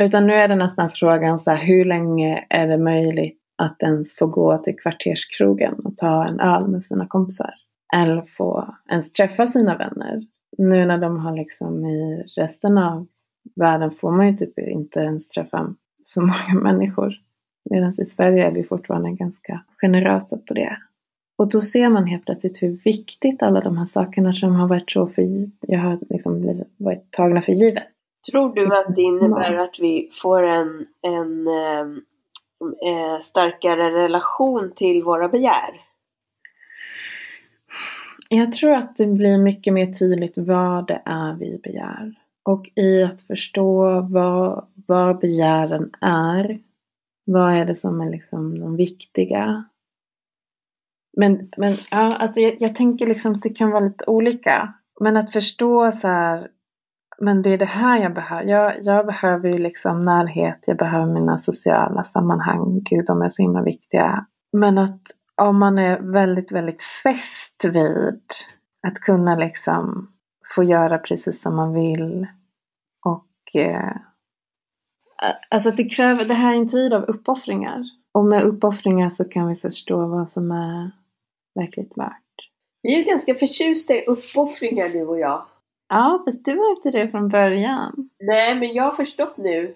[0.00, 4.16] Utan nu är det nästan frågan så här, hur länge är det möjligt att ens
[4.16, 7.54] få gå till kvarterskrogen och ta en öl med sina kompisar?
[7.96, 10.22] Eller få ens träffa sina vänner?
[10.58, 13.06] Nu när de har liksom i resten av
[13.56, 17.14] världen får man ju typ inte ens träffa så många människor.
[17.70, 20.76] Medan i Sverige är vi fortfarande ganska generösa på det.
[21.38, 24.90] Och då ser man helt plötsligt hur viktigt alla de här sakerna som har varit
[24.90, 25.26] så för
[25.60, 27.84] jag har liksom blivit, varit tagna för givet.
[28.30, 32.02] Tror du att det innebär att vi får en, en eh,
[32.60, 35.80] Eh, starkare relation till våra begär?
[38.28, 42.14] Jag tror att det blir mycket mer tydligt vad det är vi begär.
[42.42, 46.60] Och i att förstå vad, vad begären är.
[47.24, 49.64] Vad är det som är liksom de viktiga?
[51.16, 54.74] Men, men ja, alltså jag, jag tänker liksom att det kan vara lite olika.
[55.00, 56.48] Men att förstå så här,
[57.20, 58.44] men det är det här jag behöver.
[58.44, 62.80] Jag, jag behöver ju liksom närhet, jag behöver mina sociala sammanhang.
[62.90, 64.26] Gud, de är så himla viktiga.
[64.52, 65.02] Men att
[65.42, 68.22] om man är väldigt, väldigt fäst vid
[68.86, 70.12] att kunna liksom
[70.54, 72.26] få göra precis som man vill.
[73.06, 73.96] Och eh,
[75.50, 77.82] alltså det kräver, det här är en tid av uppoffringar.
[78.12, 80.90] Och med uppoffringar så kan vi förstå vad som är
[81.54, 82.50] verkligt värt.
[82.82, 85.46] Vi är ju ganska förtjusta i uppoffringar du och jag.
[85.92, 88.10] Ja, fast du var inte det från början.
[88.20, 89.74] Nej, men jag har förstått nu.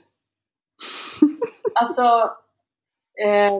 [1.74, 2.03] alltså,
[3.24, 3.53] eh,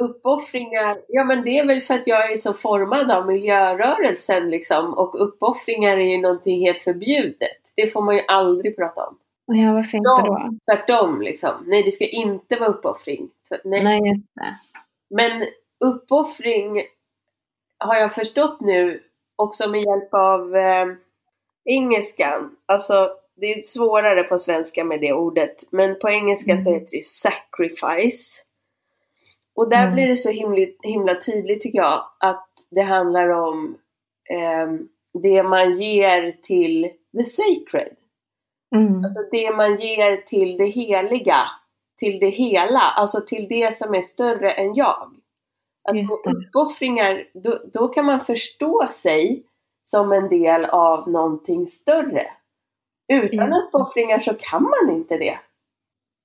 [0.00, 4.94] uppoffringar, ja men det är väl för att jag är så formad av miljörörelsen liksom.
[4.94, 7.72] Och uppoffringar är ju någonting helt förbjudet.
[7.76, 9.18] Det får man ju aldrig prata om.
[9.46, 10.50] Ja, varför inte då?
[10.64, 11.64] Tvärtom liksom.
[11.66, 13.28] Nej, det ska inte vara uppoffring.
[13.64, 14.56] Nej, Nej just det.
[15.10, 15.46] Men
[15.84, 16.82] uppoffring
[17.78, 19.02] har jag förstått nu
[19.36, 20.86] också med hjälp av eh,
[21.66, 22.56] engelskan.
[22.66, 25.56] Alltså, det är svårare på svenska med det ordet.
[25.70, 26.58] Men på engelska mm.
[26.58, 28.42] så heter det sacrifice.
[29.56, 29.94] Och där mm.
[29.94, 33.78] blir det så himla, himla tydligt tycker jag att det handlar om
[34.30, 34.68] eh,
[35.22, 37.96] det man ger till the sacred.
[38.74, 38.96] Mm.
[38.96, 41.42] Alltså det man ger till det heliga,
[41.98, 45.12] till det hela, alltså till det som är större än jag.
[45.84, 49.44] Att på uppoffringar, då, då kan man förstå sig
[49.86, 52.26] som en del av någonting större.
[53.08, 55.38] Utan uppoffringar så kan man inte det.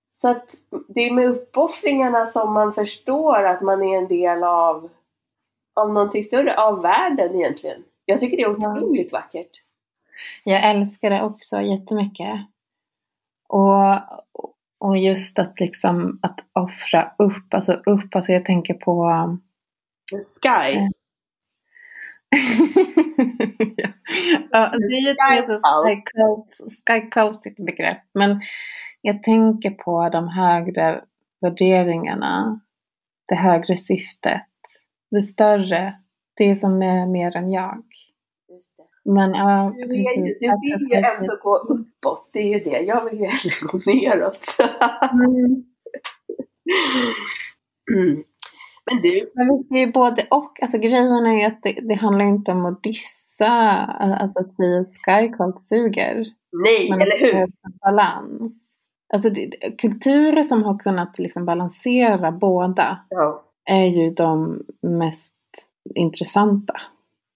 [0.09, 0.55] Så att
[0.87, 4.89] det är med uppoffringarna som man förstår att man är en del av,
[5.75, 7.83] av någonting större, av världen egentligen.
[8.05, 9.17] Jag tycker det är otroligt ja.
[9.17, 9.51] vackert.
[10.43, 12.39] Jag älskar det också jättemycket.
[13.49, 13.95] Och,
[14.79, 19.11] och just att liksom att offra upp, alltså upp, alltså jag tänker på
[20.11, 20.89] The sky.
[24.51, 25.17] Ja, det är ju ett
[26.87, 28.01] sky cultic begrepp.
[28.13, 28.41] Men
[29.01, 31.03] jag tänker på de högre
[31.41, 32.61] värderingarna.
[33.27, 34.41] Det högre syftet.
[35.11, 35.93] Det större.
[36.37, 37.83] Det som är mer än jag.
[39.05, 40.15] Men ja, du, precis.
[40.15, 42.79] Vill, du vill ju ändå gå uppåt, det är ju det.
[42.79, 44.55] Jag vill ju hellre gå neråt.
[45.11, 45.63] mm.
[47.91, 48.23] Mm.
[48.93, 49.31] Men du?
[49.35, 50.61] Men det är både och.
[50.61, 54.85] Alltså grejen är ju att det, det handlar inte om att dissa, alltså att säga
[55.05, 56.25] skycult suger.
[56.51, 57.51] Nej, men eller hur?
[57.85, 58.53] Balans.
[59.13, 63.43] Alltså det, kulturer som har kunnat liksom balansera båda ja.
[63.65, 65.33] är ju de mest
[65.95, 66.81] intressanta.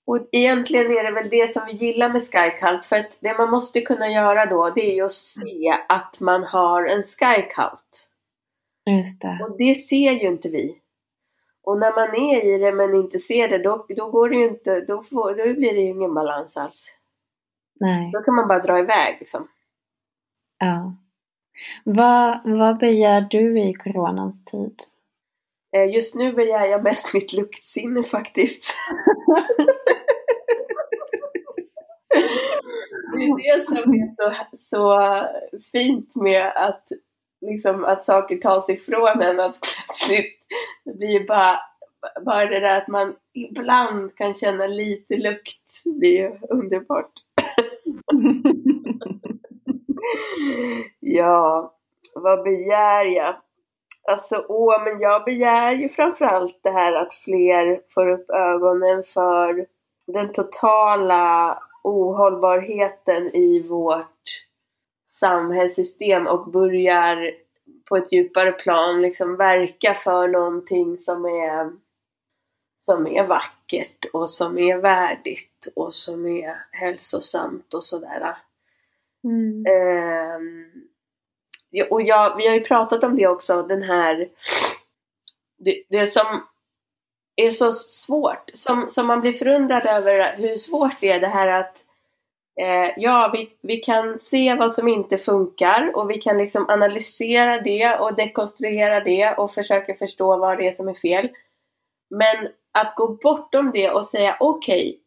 [0.08, 3.52] Och egentligen är det väl det som vi gillar med Skycult, för att det man
[3.52, 8.12] måste kunna göra då, det är ju att se att man har en Skycult.
[8.89, 9.39] Just det.
[9.41, 10.76] Och det ser ju inte vi.
[11.65, 14.47] Och när man är i det men inte ser det, då, då går det ju
[14.47, 16.97] inte, då, får, då blir det ju ingen balans alls.
[17.80, 18.12] Nej.
[18.13, 19.47] Då kan man bara dra iväg liksom.
[20.60, 20.95] Ja.
[21.84, 24.80] Vad, vad begär du i coronans tid?
[25.75, 28.75] Eh, just nu begär jag mest mitt luktsinne faktiskt.
[33.17, 34.99] Det är det som är så, så
[35.71, 36.84] fint med att,
[37.45, 39.39] liksom, att saker tas ifrån en.
[39.39, 40.39] Att plötsligt
[40.86, 41.60] det blir bara,
[42.25, 45.81] bara det där att man ibland kan känna lite lukt.
[45.86, 47.12] Det är ju underbart.
[50.99, 51.73] ja,
[52.15, 53.36] vad begär jag?
[54.08, 59.65] Alltså, åh, men jag begär ju framförallt det här att fler får upp ögonen för
[60.08, 64.45] den totala ohållbarheten i vårt
[65.19, 67.32] samhällssystem och börjar
[67.86, 71.71] på ett djupare plan liksom verka för någonting som är
[72.78, 78.38] som är vackert och som är värdigt och som är hälsosamt och sådär.
[79.23, 79.65] Mm.
[80.36, 80.71] Um,
[81.89, 84.30] och jag, vi har ju pratat om det också, den här
[85.58, 86.43] det, det som
[87.36, 91.47] är så svårt, som, som man blir förundrad över hur svårt det är det här
[91.47, 91.86] att
[92.62, 97.62] eh, ja, vi, vi kan se vad som inte funkar och vi kan liksom analysera
[97.62, 101.30] det och dekonstruera det och försöka förstå vad det är som är fel.
[102.10, 105.00] Men att gå bortom det och säga okej, okay,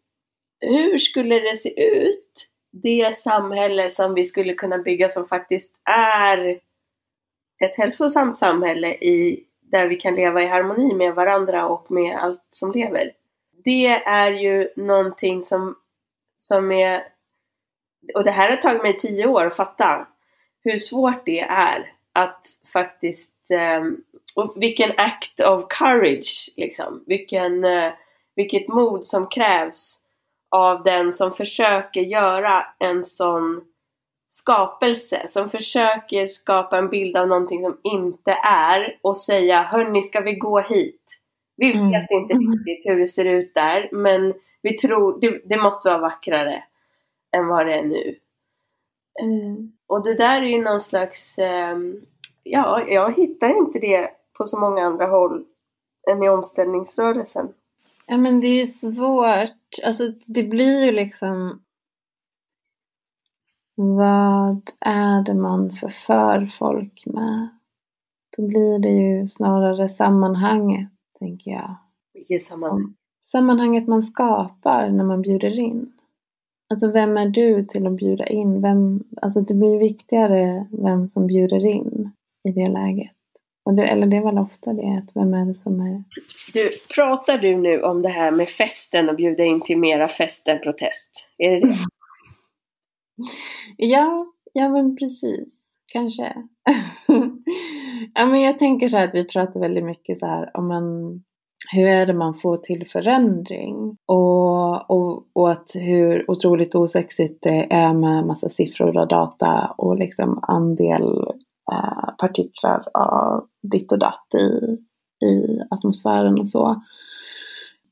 [0.60, 6.60] hur skulle det se ut det samhälle som vi skulle kunna bygga som faktiskt är
[7.64, 12.46] ett hälsosamt samhälle i, där vi kan leva i harmoni med varandra och med allt
[12.50, 13.12] som lever.
[13.64, 15.76] Det är ju någonting som,
[16.36, 17.02] som är,
[18.14, 20.06] och det här har tagit mig tio år att fatta,
[20.64, 24.00] hur svårt det är att faktiskt, um,
[24.36, 27.92] och vilken act of courage liksom, vilken, uh,
[28.36, 30.02] vilket mod som krävs
[30.50, 33.60] av den som försöker göra en sån
[34.28, 40.20] skapelse som försöker skapa en bild av någonting som inte är och säga hörni ska
[40.20, 41.02] vi gå hit?
[41.56, 41.90] Vi mm.
[41.90, 42.22] vet mm.
[42.22, 46.64] inte riktigt hur det ser ut där men vi tror det, det måste vara vackrare
[47.36, 48.18] än vad det är nu.
[49.22, 49.72] Mm.
[49.86, 51.78] Och det där är ju någon slags, eh,
[52.42, 55.44] ja jag hittar inte det på så många andra håll
[56.10, 57.48] än i omställningsrörelsen.
[58.06, 61.60] Ja men det är ju svårt, alltså det blir ju liksom
[63.80, 67.48] vad är det man förför folk med?
[68.36, 70.88] Då blir det ju snarare sammanhanget,
[71.18, 71.76] tänker jag.
[72.14, 72.94] Vilket sammanhang?
[73.20, 75.92] Sammanhanget man skapar när man bjuder in.
[76.70, 78.62] Alltså vem är du till att bjuda in?
[78.62, 82.10] Vem, alltså det blir viktigare vem som bjuder in
[82.48, 83.12] i det läget.
[83.64, 86.04] Och det, eller det är väl ofta det, att vem är det som är...
[86.52, 90.48] Du, pratar du nu om det här med festen och bjuda in till mera fest
[90.48, 91.28] än protest?
[91.38, 91.76] Är det det?
[93.76, 95.76] Ja, ja men precis.
[95.92, 96.34] Kanske.
[98.14, 101.22] ja, men jag tänker så här att vi pratar väldigt mycket så här om en
[101.72, 103.96] hur är det man får till förändring?
[104.06, 109.98] Och, och, och att hur otroligt osexigt det är med massa siffror och data och
[109.98, 111.24] liksom andel
[111.72, 114.78] eh, partiklar av ditt och datt i,
[115.26, 116.82] i atmosfären och så.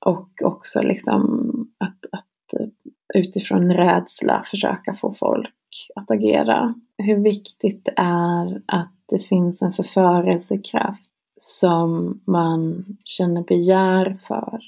[0.06, 2.70] Och också liksom att, att
[3.14, 5.52] utifrån rädsla försöka få folk
[5.94, 6.74] att agera.
[6.98, 14.60] Hur viktigt det är att det finns en förförelsekraft som man känner begär för.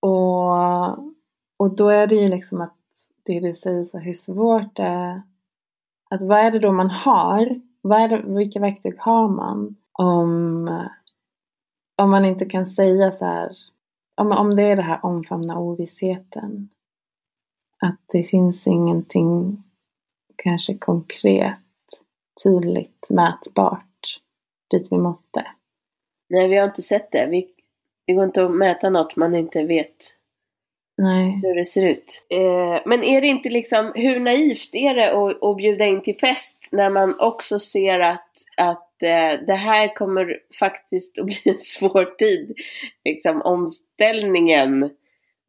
[0.00, 0.98] Och,
[1.58, 2.76] och då är det ju liksom att
[3.24, 5.22] det du säger så hur svårt det är.
[6.10, 7.60] Att vad är det då man har?
[7.82, 9.76] Vad är det, vilka verktyg har man?
[9.92, 10.68] Om,
[12.02, 13.52] om man inte kan säga så här,
[14.16, 16.68] om, om det är det här omfamna ovissheten.
[17.82, 19.62] Att det finns ingenting
[20.36, 21.60] kanske konkret,
[22.44, 24.20] tydligt, mätbart
[24.70, 25.46] dit vi måste.
[26.28, 27.26] Nej, vi har inte sett det.
[27.26, 27.48] Vi,
[28.06, 29.96] det går inte att mäta något man inte vet
[30.98, 31.40] Nej.
[31.42, 32.26] hur det ser ut.
[32.30, 36.18] Eh, men är det inte liksom, hur naivt är det att, att bjuda in till
[36.18, 41.54] fest när man också ser att, att eh, det här kommer faktiskt att bli en
[41.54, 42.54] svår tid.
[43.04, 44.90] Liksom omställningen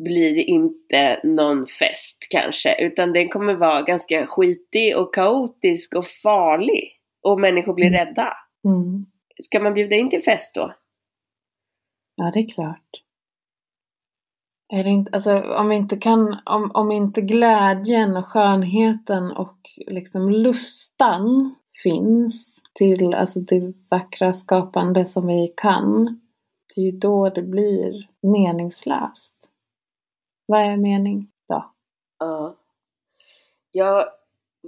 [0.03, 6.93] blir inte någon fest kanske, utan den kommer vara ganska skitig och kaotisk och farlig.
[7.23, 7.99] Och människor blir mm.
[7.99, 8.33] rädda.
[8.65, 9.05] Mm.
[9.43, 10.73] Ska man bjuda in till fest då?
[12.15, 13.03] Ja, det är klart.
[14.73, 19.57] Är det inte, alltså, om, vi inte kan, om, om inte glädjen och skönheten och
[19.87, 26.05] liksom lustan finns till alltså det vackra skapande som vi kan.
[26.75, 29.35] Det är ju då det blir meningslöst.
[30.45, 31.71] Vad är mening då?
[32.19, 32.55] Ja.
[33.71, 34.05] Jag,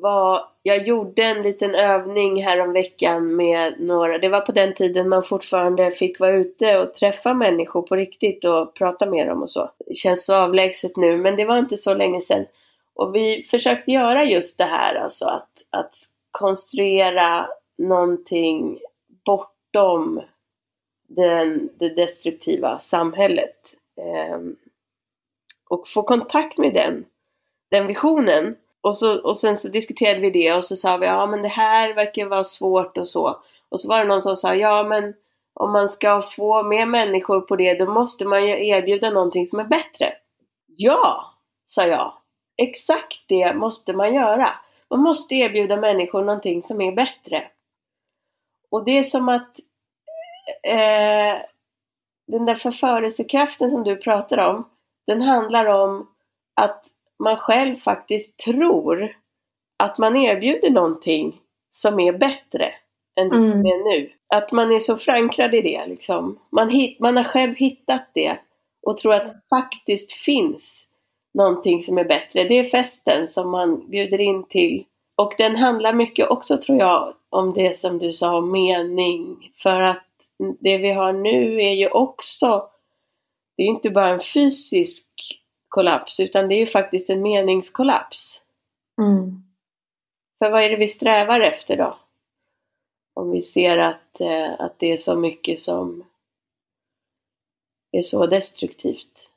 [0.02, 5.24] var, jag gjorde en liten övning häromveckan med några, det var på den tiden man
[5.24, 9.72] fortfarande fick vara ute och träffa människor på riktigt och prata med dem och så.
[9.88, 12.46] Det känns så avlägset nu men det var inte så länge sedan.
[12.96, 15.96] Och vi försökte göra just det här, alltså att, att
[16.32, 17.48] konstruera
[17.78, 18.80] någonting
[19.26, 20.22] bortom
[21.08, 23.76] den, det destruktiva samhället.
[23.98, 24.40] Eh,
[25.70, 27.06] och få kontakt med den,
[27.72, 28.56] den visionen.
[28.82, 31.48] Och, så, och sen så diskuterade vi det och så sa vi ja men det
[31.48, 33.42] här verkar vara svårt och så.
[33.70, 35.14] Och så var det någon som sa ja men
[35.54, 39.60] om man ska få med människor på det då måste man ju erbjuda någonting som
[39.60, 40.14] är bättre.
[40.66, 41.34] Ja,
[41.66, 42.14] sa jag.
[42.58, 44.50] Exakt det måste man göra.
[44.90, 47.48] Man måste erbjuda människor någonting som är bättre.
[48.72, 49.60] Och det är som att
[50.64, 51.42] eh,
[52.28, 54.70] den där förförelsekraften som du pratar om,
[55.08, 56.08] den handlar om
[56.62, 56.86] att
[57.20, 59.16] man själv faktiskt tror
[59.84, 62.74] att man erbjuder någonting som är bättre
[63.20, 63.66] än det mm.
[63.66, 64.10] är nu.
[64.36, 66.40] Att man är så förankrad i det liksom.
[66.52, 68.38] Man, hit, man har själv hittat det
[68.82, 70.86] och tror att det faktiskt finns
[71.34, 72.44] någonting som är bättre.
[72.44, 74.84] Det är festen som man bjuder in till.
[75.18, 79.52] Och den handlar mycket också tror jag om det som du sa om mening.
[79.56, 80.06] För att
[80.60, 82.68] det vi har nu är ju också,
[83.58, 85.06] det är inte bara en fysisk
[85.70, 88.44] kollaps utan det är ju faktiskt en meningskollaps.
[89.02, 89.44] Mm.
[90.40, 91.98] För vad är det vi strävar efter då?
[93.14, 96.04] Om vi ser att, eh, att det är så mycket som
[97.92, 99.30] är så destruktivt.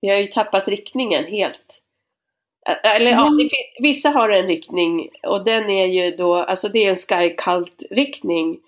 [0.00, 1.82] Vi har ju tappat riktningen helt.
[2.84, 3.48] Eller ja, mm.
[3.80, 7.82] vissa har en riktning och den är ju då, alltså det är en sky cult
[7.90, 8.58] riktning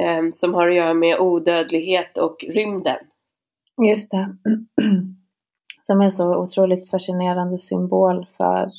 [0.00, 2.98] eh, som har att göra med odödlighet och rymden.
[3.88, 4.36] Just det.
[5.86, 8.70] Som är så otroligt fascinerande symbol för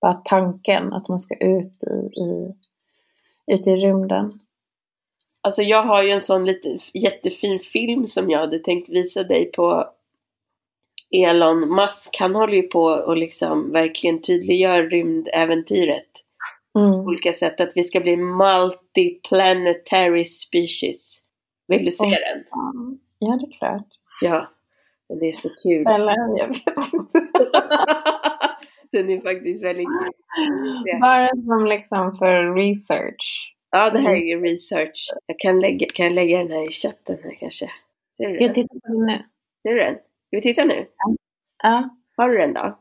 [0.00, 2.54] bara tanken att man ska ut i, i,
[3.46, 4.32] ut i rymden.
[5.40, 9.52] Alltså jag har ju en sån lite jättefin film som jag hade tänkt visa dig
[9.52, 9.88] på
[11.10, 12.16] Elon Musk.
[12.20, 16.10] Han håller ju på och liksom verkligen tydliggör rymdäventyret.
[16.78, 16.90] Mm.
[16.90, 17.60] På olika sätt.
[17.60, 21.22] Att vi ska bli multiplanetary species.
[21.68, 22.44] Vill du se oh, den?
[23.18, 23.86] Ja, det är klart.
[24.22, 24.50] Ja.
[25.08, 25.86] Det är så kul.
[25.86, 26.72] Eller, jag vet inte.
[28.92, 31.00] Den är faktiskt väldigt kul.
[31.00, 33.54] Bara som liksom för research.
[33.70, 35.10] Ja, det här är research.
[35.26, 37.70] Jag kan lägga, kan jag lägga den här i chatten här kanske.
[38.16, 39.22] Ser du Ska jag titta på den nu?
[39.62, 39.94] Ser du den?
[39.94, 40.86] Ska vi titta nu?
[41.62, 41.90] Ja.
[42.16, 42.78] Har du den då?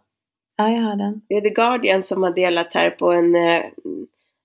[0.56, 1.22] Ja, jag har den.
[1.30, 3.64] Det är The Guardian som har delat här på en, eh,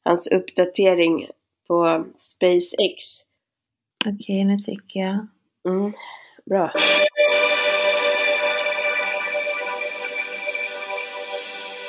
[0.05, 1.27] hans uppdatering
[1.69, 3.25] på SpaceX.
[4.07, 5.27] Okej, okay, nu tycker jag.
[5.69, 5.93] Mm,
[6.47, 6.73] bra.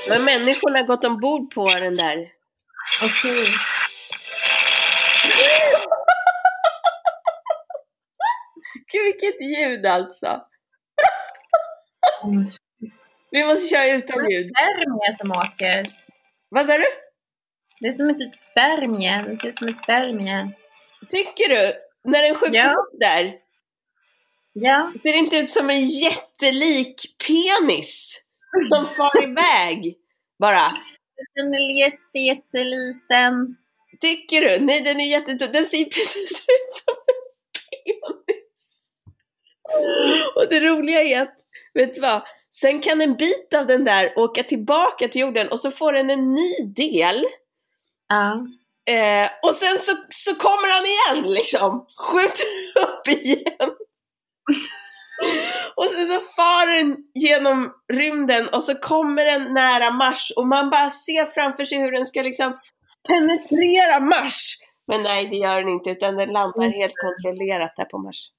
[0.10, 2.32] Men människorna har gått ombord på den där.
[3.04, 3.42] Okej.
[3.42, 3.54] Okay.
[8.92, 10.42] Gud vilket ljud alltså.
[13.32, 14.52] Vi måste köra utan ljud.
[14.54, 15.98] Det är spermie som åker.
[16.50, 16.86] Vad sa du?
[17.80, 19.26] Det är som ett litet spermie.
[19.28, 20.52] Det ser ut som en spermie.
[21.10, 21.74] Tycker du?
[22.04, 22.72] När den skjuter ja.
[22.72, 23.34] upp där?
[24.54, 24.94] Ja.
[25.02, 28.22] Ser det inte ut som en jättelik penis?
[28.70, 29.98] Som far iväg
[30.40, 30.72] bara.
[31.36, 33.56] Den är jätte, jätteliten.
[34.02, 34.66] Tycker du?
[34.66, 35.52] Nej, den är jättetung.
[35.52, 37.22] Den ser precis ut som en
[37.54, 38.32] penis.
[40.36, 41.36] Och det roliga är att,
[41.74, 42.22] vet du vad?
[42.56, 46.10] Sen kan en bit av den där åka tillbaka till jorden och så får den
[46.10, 47.26] en ny del.
[48.08, 48.48] Ja.
[48.94, 51.86] Eh, och sen så, så kommer han igen liksom.
[51.98, 52.46] Skjuter
[52.84, 53.76] upp igen.
[55.76, 60.70] Och sen så far den genom rymden och så kommer den nära Mars och man
[60.70, 62.58] bara ser framför sig hur den ska liksom
[63.08, 64.58] penetrera Mars.
[64.88, 66.74] Men nej, det gör den inte utan den landar mm.
[66.74, 68.32] helt kontrollerat där på Mars.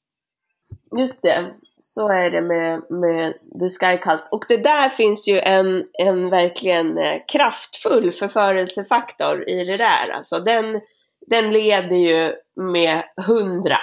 [0.98, 4.28] Just det, så är det med, med The Sky Cult.
[4.30, 10.14] Och det där finns ju en, en verkligen eh, kraftfull förförelsefaktor i det där.
[10.14, 10.80] Alltså den,
[11.26, 13.78] den leder ju med hundra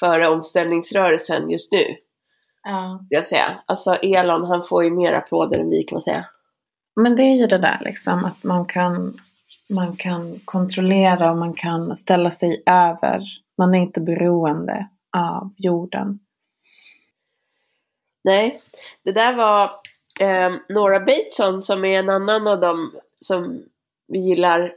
[0.00, 1.96] före omställningsrörelsen just nu.
[2.70, 3.06] Ja.
[3.08, 3.60] Jag säga.
[3.66, 6.24] Alltså Elon han får ju mer applåder än vi kan man säga.
[6.96, 9.20] Men det är ju det där liksom att man kan,
[9.68, 13.22] man kan kontrollera och man kan ställa sig över.
[13.58, 16.18] Man är inte beroende av jorden.
[18.24, 18.62] Nej,
[19.04, 19.64] det där var
[20.20, 23.62] eh, Nora Bateson som är en annan av dem som
[24.08, 24.74] vi gillar.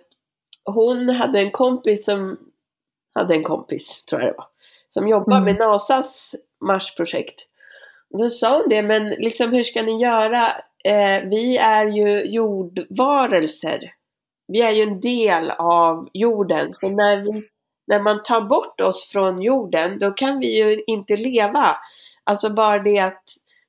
[0.65, 2.37] Hon hade en kompis som
[3.13, 4.47] hade en kompis, tror jag det var,
[4.89, 5.43] som jobbar mm.
[5.43, 7.47] med NASAs Marsprojekt.
[8.13, 10.47] Då sa hon det, men liksom hur ska ni göra?
[10.83, 13.93] Eh, vi är ju jordvarelser.
[14.47, 16.73] Vi är ju en del av jorden.
[16.73, 17.43] Så när, vi,
[17.87, 21.77] när man tar bort oss från jorden, då kan vi ju inte leva.
[22.23, 23.23] Alltså bara det att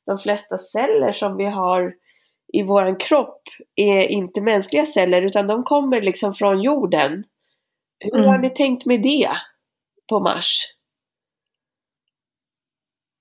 [0.06, 1.94] de flesta celler som vi har
[2.52, 3.42] i våran kropp
[3.76, 7.24] är inte mänskliga celler utan de kommer liksom från jorden.
[7.98, 8.28] Hur Mm.
[8.28, 9.30] har ni tänkt med det
[10.08, 10.64] på Mars?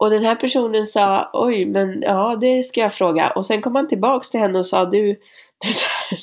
[0.02, 3.76] Och den här personen sa oj men ja det ska jag fråga och sen kom
[3.76, 5.08] han tillbaks till henne och sa du
[5.62, 6.20] det, där,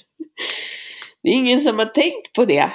[1.23, 2.73] det är ingen som har tänkt på det.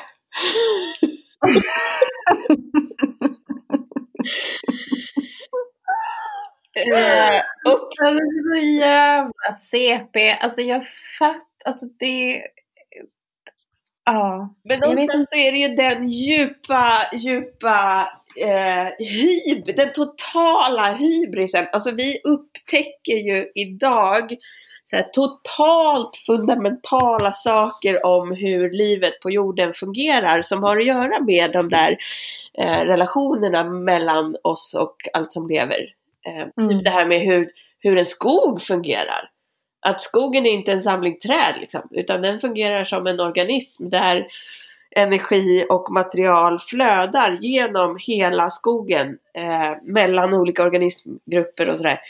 [6.75, 7.41] Eh,
[7.73, 8.23] och Alltså
[8.53, 10.31] så jävla CP.
[10.31, 10.85] Alltså jag
[11.19, 11.41] fattar.
[11.65, 12.41] Alltså det...
[14.05, 14.53] Ja.
[14.63, 18.07] Men någonstans så är det ju den djupa, djupa
[18.41, 21.65] eh, hyb, den totala hybrisen.
[21.71, 24.35] Alltså vi upptäcker ju idag
[24.85, 31.19] så här, totalt fundamentala saker om hur livet på jorden fungerar som har att göra
[31.19, 31.97] med de där
[32.57, 35.79] eh, relationerna mellan oss och allt som lever.
[36.27, 36.83] Eh, Mm.
[36.83, 37.47] Det här med hur,
[37.79, 39.29] hur en skog fungerar.
[39.83, 44.27] Att skogen är inte en samling träd liksom, utan den fungerar som en organism där
[44.95, 52.01] energi och material flödar genom hela skogen eh, mellan olika organismgrupper och sådär.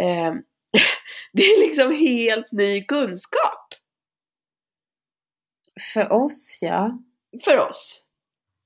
[0.00, 0.34] Eh,
[1.32, 3.74] det är liksom helt ny kunskap
[5.94, 6.98] För oss ja.
[7.44, 8.02] för oss.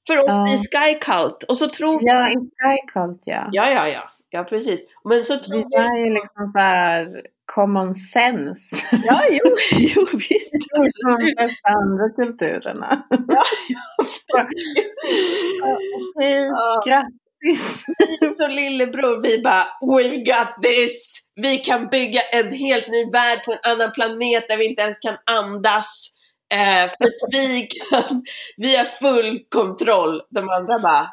[0.07, 0.55] För oss Ja.
[0.55, 1.43] i Sky Cult.
[1.43, 3.49] Och så tror Ja, i Skycult ja.
[3.53, 4.11] Ja, ja, ja.
[4.31, 4.81] Ja, precis.
[5.05, 5.77] Men så tror Vi vi...
[5.77, 8.77] är liksom så här common sense.
[9.05, 10.53] Ja, jo, jo visst.
[10.75, 13.03] Som de flesta andra kulturerna.
[15.63, 16.83] Okej, Ja.
[16.87, 17.85] grattis.
[18.37, 21.19] Så lillebror, vi bara We got this!
[21.37, 24.99] Vi kan bygga en helt ny värld på en annan planet där vi inte ens
[24.99, 26.09] kan andas.
[26.55, 28.23] Eh, för vi kan,
[28.57, 30.23] vi har full kontroll.
[30.31, 31.09] De andra bara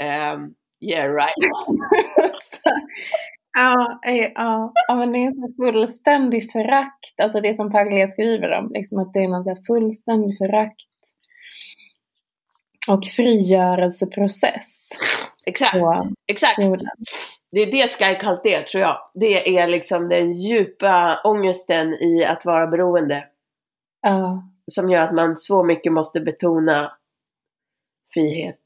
[0.00, 0.40] ehm,
[0.80, 1.34] Yeah right.
[3.54, 7.20] Ja, eh, ja, ja, men det är en fullständig förakt.
[7.22, 10.88] Alltså det som Paglia skriver om, liksom att det är någon fullständig förakt
[12.88, 14.88] och frigörelseprocess
[15.46, 16.64] Exakt, på exakt.
[16.64, 16.88] jorden.
[17.52, 18.98] Det är det Sky Cult är tror jag.
[19.14, 23.24] Det är liksom den djupa ångesten i att vara beroende.
[24.02, 26.92] Ja, Som gör att man så mycket måste betona
[28.14, 28.60] frihet.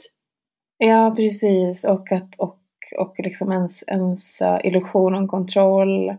[0.79, 1.85] ja precis.
[1.85, 2.58] Och, att, och,
[2.99, 6.17] och liksom ens, ens eh, illusion om kontroll.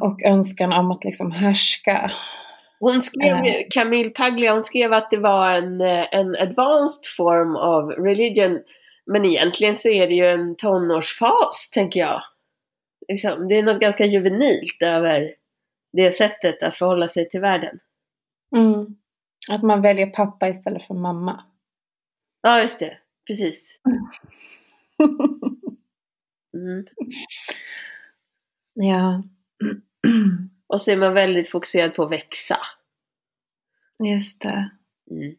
[0.00, 2.10] Och önskan om att liksom härska.
[2.80, 3.66] Hon skrev, Eh.
[3.70, 8.60] Camille Paglia, hon skrev att det var en, eh, en advanced form of religion.
[9.06, 12.22] Men egentligen så är det ju en tonårsfas, tänker jag.
[13.08, 15.34] Liksom, det är något ganska juvenilt över
[15.92, 17.78] det sättet att förhålla sig till världen.
[18.56, 18.86] Mm.
[19.50, 21.44] Att man väljer pappa istället för mamma.
[22.42, 22.98] Ja, just det.
[23.26, 23.80] Precis.
[23.86, 23.98] Mm.
[28.74, 29.22] Ja.
[30.66, 32.58] Och så är man väldigt fokuserad på att växa.
[34.04, 34.70] Just det.
[35.10, 35.36] Mm.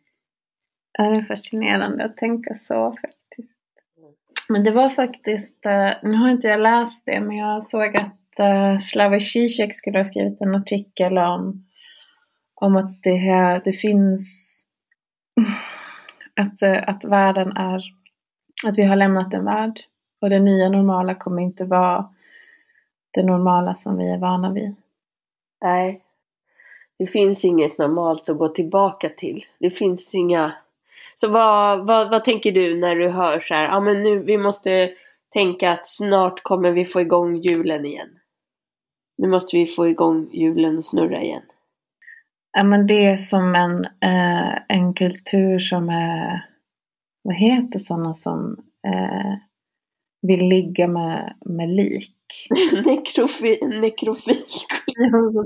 [0.98, 3.60] Det är fascinerande att tänka så faktiskt.
[4.50, 8.20] Men det var faktiskt, eh, nu har inte jag läst det, men jag såg att
[8.40, 11.66] uh, Slavoj Zizek skulle ha skrivit en artikel om,
[12.56, 14.66] om att det, här, det finns,
[16.36, 17.82] att, eh, att världen är,
[18.68, 19.80] att vi har lämnat en värld.
[20.22, 22.10] Och det nya normala kommer inte vara
[23.12, 24.76] det normala som vi är vana vid.
[25.62, 26.02] Nej.
[27.00, 29.46] Det finns inget normalt att gå tillbaka till.
[29.60, 30.54] Det finns inga...
[31.16, 34.38] Så vad, vad, vad tänker du när du hör så här, ja men nu, vi
[34.38, 34.92] måste
[35.34, 38.10] tänka att snart kommer vi få igång hjulen igen.
[39.18, 41.44] Nu måste vi få igång hjulen och snurra igen.
[42.58, 46.49] Ja men det är som en, eh, en kultur som är,
[47.22, 48.58] vad heter sådana som
[48.88, 49.34] eh,
[50.22, 52.48] vill ligga med, med lik?
[52.86, 54.44] Nekrofi, nekrofil.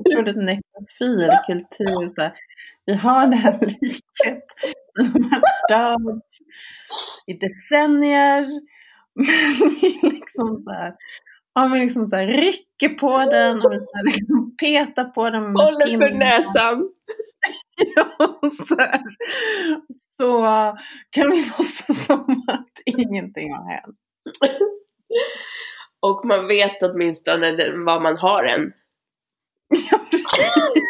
[0.03, 2.13] Jag nekrofil kultur.
[2.15, 2.33] Så här.
[2.85, 4.43] Vi har det här liket.
[4.95, 6.23] De har dött
[7.27, 8.47] i decennier.
[9.15, 10.93] Men vi liksom så här,
[11.55, 15.43] ja, men liksom så här, rycker på den och så här, liksom petar på den
[15.43, 16.89] Håller för näsan.
[17.95, 19.01] Ja, så, här.
[20.17, 20.43] så
[21.09, 23.97] kan vi låtsas som att ingenting har hänt.
[25.99, 28.73] Och man vet åtminstone vad man har än.
[29.91, 30.82] Ja, precis.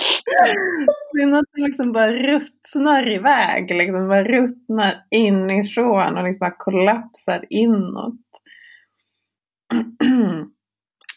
[1.12, 6.54] Det är något som liksom bara ruttnar iväg, liksom bara ruttnar inifrån och liksom bara
[6.58, 8.20] kollapsar inåt.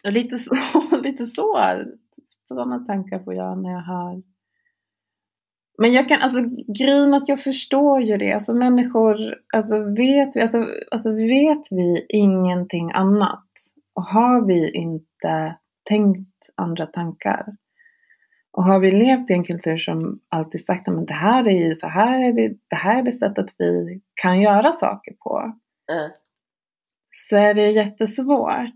[0.09, 0.55] Lite så,
[1.03, 1.59] lite så,
[2.47, 4.23] sådana tankar får jag när jag hör.
[5.77, 6.41] Men jag kan, alltså
[6.79, 9.17] grejen att jag förstår ju det, alltså människor,
[9.53, 13.47] alltså vet vi, alltså, alltså vet vi ingenting annat
[13.95, 15.55] och har vi inte
[15.89, 17.45] tänkt andra tankar.
[18.53, 21.75] Och har vi levt i en kultur som alltid sagt att det här är ju
[21.75, 25.53] så här är det, det här är det sättet vi kan göra saker på.
[25.91, 26.11] Mm.
[27.11, 28.73] Så är det jättesvårt.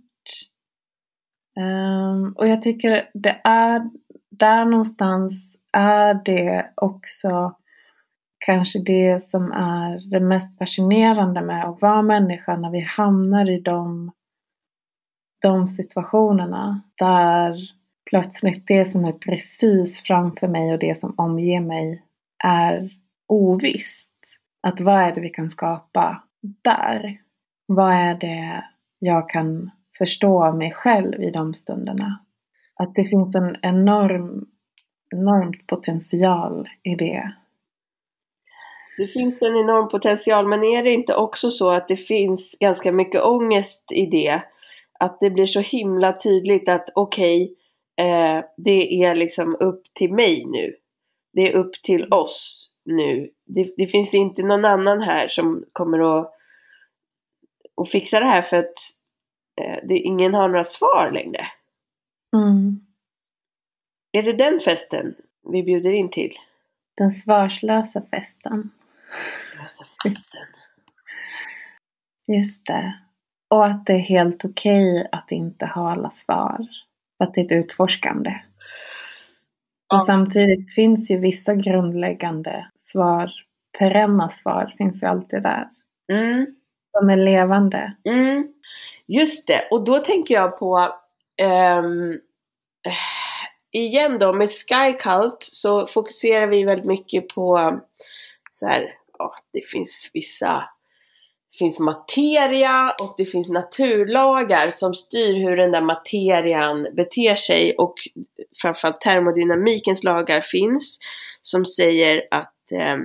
[1.60, 3.90] Um, och jag tycker det är
[4.30, 7.56] där någonstans är det också
[8.46, 13.60] kanske det som är det mest fascinerande med att vara människa när vi hamnar i
[13.60, 14.12] de,
[15.42, 17.77] de situationerna där
[18.10, 22.04] plötsligt det som är precis framför mig och det som omger mig
[22.44, 22.90] är
[23.28, 24.14] ovisst.
[24.62, 27.22] Att vad är det vi kan skapa där?
[27.66, 28.64] Vad är det
[29.00, 32.20] jag kan förstå av mig själv i de stunderna?
[32.76, 34.46] Att det finns en enorm,
[35.16, 37.34] enormt potential i det.
[38.98, 42.92] Det finns en enorm potential, men är det inte också så att det finns ganska
[42.92, 44.42] mycket ångest i det?
[45.00, 47.56] Att det blir så himla tydligt att okej, okay,
[47.98, 50.76] eh, det är liksom upp till mig nu.
[51.34, 53.30] Det är upp till oss nu.
[53.46, 56.34] Det, det, finns inte någon annan här som kommer att,
[57.82, 58.74] att fixa det här för att
[59.62, 61.48] eh, det, ingen har några svar längre.
[62.36, 62.80] Mm.
[64.12, 65.16] Är det den festen
[65.52, 66.34] vi bjuder in till?
[66.96, 68.70] Den svarslösa festen.
[69.62, 70.48] Lösa festen.
[72.28, 73.00] Just det.
[73.50, 76.68] Och att det är helt okej okay att inte ha alla svar.
[77.20, 78.34] Att det är ett utforskande.
[79.90, 79.96] Ja.
[79.96, 83.32] Och samtidigt finns ju vissa grundläggande svar,
[83.80, 85.70] perenna svar finns ju alltid där.
[86.12, 86.46] Mm.
[86.94, 87.94] De är levande.
[88.04, 88.48] Mm.
[89.08, 90.96] Just det, och då tänker jag på
[91.82, 92.20] um,
[93.72, 97.80] igen då med Sky Cult så fokuserar vi väldigt mycket på
[98.52, 100.70] så här, ja, det finns vissa
[101.60, 107.94] finns materia och det finns naturlagar som styr hur den där materian beter sig och
[108.62, 111.00] framförallt termodynamikens lagar finns
[111.42, 112.98] som säger att eh,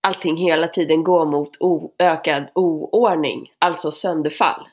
[0.00, 1.50] allting hela tiden går mot
[1.98, 4.68] ökad oordning, alltså sönderfall.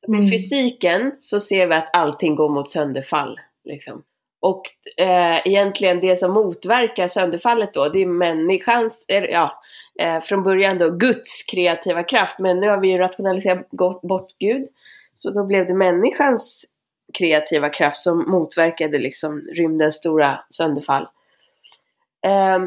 [0.00, 0.20] Så mm.
[0.20, 3.40] I fysiken så ser vi att allting går mot sönderfall.
[3.64, 4.02] Liksom.
[4.40, 4.62] Och
[4.96, 9.62] eh, egentligen det som motverkar sönderfallet då, det är människans, ja,
[9.98, 12.38] eh, från början då Guds kreativa kraft.
[12.38, 13.70] Men nu har vi ju rationaliserat
[14.02, 14.68] bort Gud.
[15.14, 16.64] Så då blev det människans
[17.18, 21.02] kreativa kraft som motverkade liksom rymdens stora sönderfall.
[22.24, 22.58] Eh,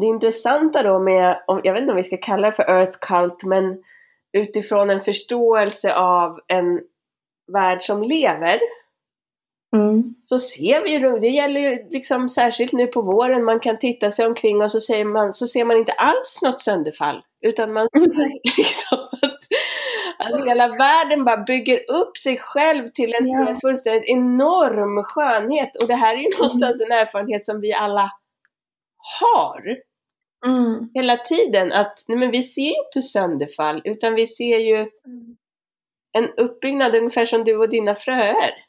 [0.00, 3.44] det intressanta då med, jag vet inte om vi ska kalla det för Earth Cult,
[3.44, 3.82] men
[4.32, 6.80] utifrån en förståelse av en
[7.52, 8.60] värld som lever
[9.74, 10.14] Mm.
[10.24, 14.10] Så ser vi ju, det gäller ju liksom särskilt nu på våren, man kan titta
[14.10, 17.22] sig omkring och så, säger man, så ser man inte alls något sönderfall.
[17.40, 19.40] Utan man ser liksom att,
[20.18, 23.58] att hela världen bara bygger upp sig själv till en ja.
[23.62, 25.76] fullständigt enorm skönhet.
[25.76, 28.10] Och det här är ju någonstans en erfarenhet som vi alla
[29.20, 29.76] har.
[30.46, 30.90] Mm.
[30.94, 35.36] Hela tiden att, nej men vi ser inte sönderfall utan vi ser ju mm.
[36.12, 38.63] en uppbyggnad ungefär som du och dina fröer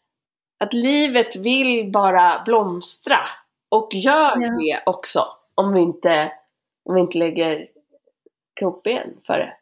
[0.60, 3.20] att livet vill bara blomstra
[3.70, 4.50] och gör ja.
[4.50, 5.26] det också
[5.56, 6.32] om vi inte,
[6.84, 7.68] om vi inte lägger
[8.60, 9.58] krokben för det.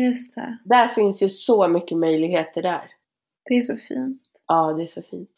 [0.00, 0.58] Just det.
[0.64, 2.90] Där finns ju så mycket möjligheter där.
[3.44, 4.22] Det är så fint.
[4.46, 5.30] Ja, det är så fint.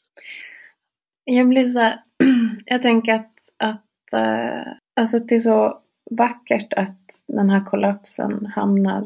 [1.24, 2.02] Jag blir så här,
[2.66, 9.04] jag tänker att, att äh, alltså det är så vackert att den här kollapsen hamnar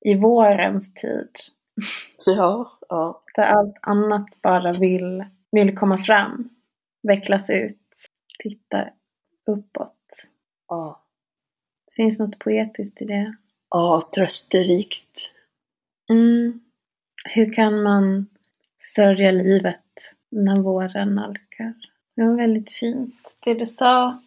[0.00, 1.30] i vårens tid.
[2.26, 3.22] Ja, ja.
[3.34, 6.48] Där allt annat bara vill, vill komma fram,
[7.02, 8.88] vecklas ut, titta
[9.46, 10.28] uppåt.
[10.68, 11.04] Ja.
[11.86, 13.36] Det finns något poetiskt i det.
[13.70, 15.30] Ja, trösterikt.
[16.10, 16.60] Mm.
[17.24, 18.26] Hur kan man
[18.94, 21.74] sörja livet när våren nalkar?
[22.16, 24.22] Det var väldigt fint, det du sa.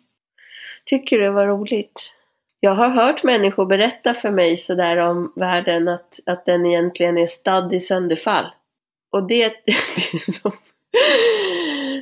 [0.85, 2.13] Tycker det var roligt.
[2.65, 7.27] Jag har hört människor berätta för mig sådär om världen att, att den egentligen är
[7.27, 8.45] stadd i sönderfall.
[9.11, 10.51] Och det, det, är som,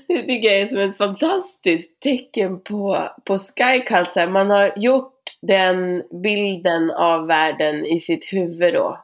[0.07, 4.29] det tycker jag är som ett fantastiskt tecken på, på Skycult.
[4.31, 8.99] Man har gjort den bilden av världen i sitt huvud då.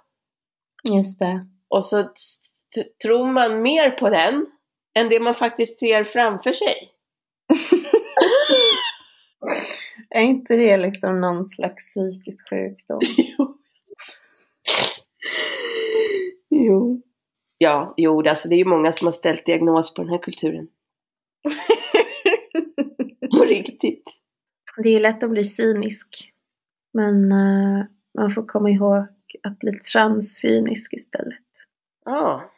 [0.95, 1.45] Just det.
[1.69, 2.09] Och så
[3.03, 4.45] tror man mer på den
[4.99, 6.89] än det man faktiskt ser framför sig.
[10.15, 12.99] Är inte det liksom någon slags psykisk sjukdom?
[13.17, 13.57] jo.
[16.49, 17.01] jo.
[17.57, 20.67] Ja, jo, alltså det är ju många som har ställt diagnos på den här kulturen.
[23.37, 24.03] på riktigt.
[24.83, 26.33] Det är lätt att bli cynisk.
[26.93, 27.85] Men uh,
[28.17, 29.07] man får komma ihåg
[29.43, 31.37] att bli transcynisk istället.
[32.05, 32.51] Ja.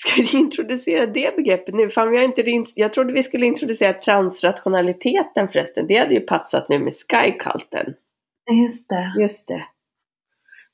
[0.00, 1.90] Ska vi introducera det begreppet nu?
[1.90, 5.86] Fan, vi har inte, jag trodde vi skulle introducera transrationaliteten förresten.
[5.86, 7.94] Det hade ju passat nu med skyculten.
[8.50, 9.14] Just det.
[9.18, 9.64] Just det.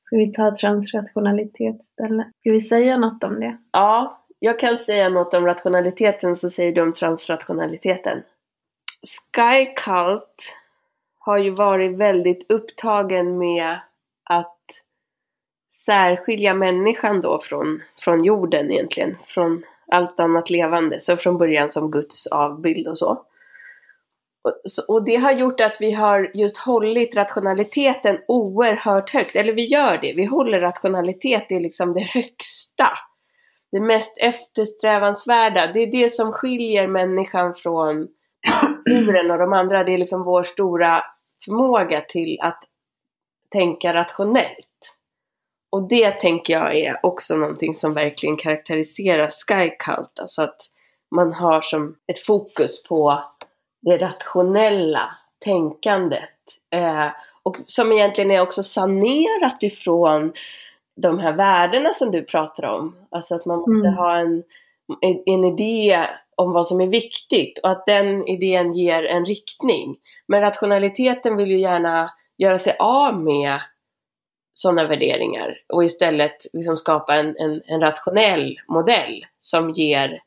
[0.04, 2.26] Ska vi ta transrationalitet istället?
[2.40, 3.58] Ska vi säga något om det?
[3.72, 8.22] Ja, jag kan säga något om rationaliteten så säger du om transrationaliteten.
[9.36, 10.56] Skycult
[11.18, 13.78] har ju varit väldigt upptagen med
[14.24, 14.53] att
[15.74, 21.90] särskilja människan då från, från jorden egentligen, från allt annat levande, så från början som
[21.90, 23.24] Guds avbild och så.
[24.88, 29.98] Och, det har gjort att vi har just hållit rationaliteten oerhört högt, eller vi gör
[29.98, 32.88] det, vi håller rationalitet i liksom det högsta.
[33.72, 38.08] Det mest eftersträvansvärda, det är det som skiljer människan från
[38.90, 41.02] djuren och de andra, det är liksom vår stora
[41.44, 42.64] förmåga till att
[43.52, 44.73] tänka rationellt.
[45.74, 50.18] Och det tänker jag är också någonting som verkligen karaktäriserar Skycult.
[50.18, 50.60] Alltså att
[51.10, 53.22] man har som ett fokus på
[53.82, 56.30] det rationella tänkandet.
[56.70, 57.08] Eh,
[57.42, 60.32] och som egentligen är också sanerat ifrån
[60.96, 62.96] de här värdena som du pratar om.
[63.10, 63.94] Alltså att man måste mm.
[63.94, 64.42] ha en,
[65.26, 66.06] en idé
[66.36, 69.96] om vad som är viktigt och att den idén ger en riktning.
[70.28, 73.60] Men rationaliteten vill ju gärna göra sig av med
[74.54, 80.20] sådana värderingar och istället liksom skapa en, en, en, rationell modell som ger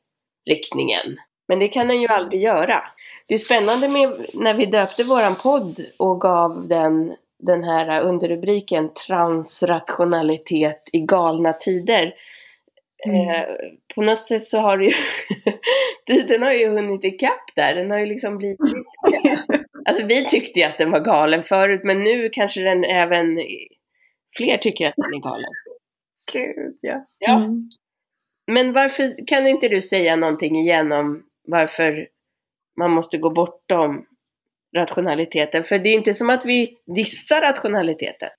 [0.49, 1.17] riktningen.
[1.47, 2.83] Men det kan den ju aldrig göra.
[3.27, 8.93] Det är spännande med när vi döpte våran podd och gav den den här underrubriken
[9.07, 12.13] Transrationalitet i galna tider.
[13.05, 13.29] Mm.
[13.29, 13.45] Eh,
[13.95, 14.91] på något sätt så har det ju
[16.07, 17.75] tiden har ju hunnit ikapp där.
[17.75, 18.59] Den har ju liksom blivit
[19.85, 23.39] Alltså vi tyckte ju att den var galen förut men nu kanske den även
[24.37, 25.51] fler tycker att den är galen.
[26.33, 27.05] Gud ja.
[27.19, 27.37] ja.
[27.37, 27.69] Mm.
[28.47, 32.07] Men varför kan inte du säga någonting igen om varför
[32.77, 34.05] man måste gå bortom
[34.75, 35.63] rationaliteten?
[35.63, 38.29] För det är inte som att vi dissar rationaliteten.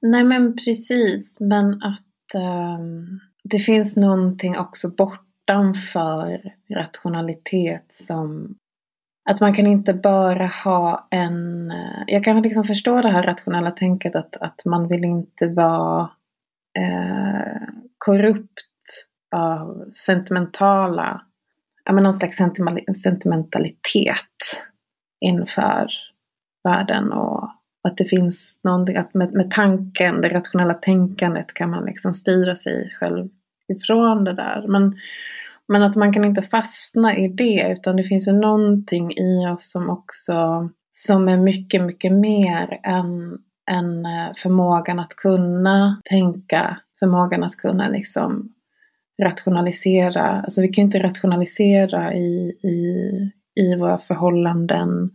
[0.00, 8.56] Nej men precis, men att um, det finns någonting också bortanför rationalitet som
[9.30, 11.70] att man kan inte bara ha en...
[11.70, 16.10] Eh, jag kan liksom förstå det här rationella tänket att, att man vill inte vara
[16.78, 17.62] eh,
[17.98, 18.50] korrupt
[19.36, 21.22] av sentimentala,
[21.84, 22.36] ja men någon slags
[23.02, 24.62] sentimentalitet
[25.20, 25.88] inför
[26.64, 27.50] världen och
[27.88, 32.56] att det finns någonting, att med, med tanken, det rationella tänkandet kan man liksom styra
[32.56, 33.28] sig själv
[33.68, 34.64] ifrån det där.
[34.68, 34.96] Men
[35.70, 39.70] men att man kan inte fastna i det utan det finns ju någonting i oss
[39.70, 43.38] som också som är mycket, mycket mer än,
[43.70, 48.52] än eh, förmågan att kunna tänka, förmågan att kunna liksom
[49.22, 50.22] rationalisera.
[50.22, 52.80] Alltså vi kan ju inte rationalisera i, i,
[53.54, 55.10] i våra förhållanden.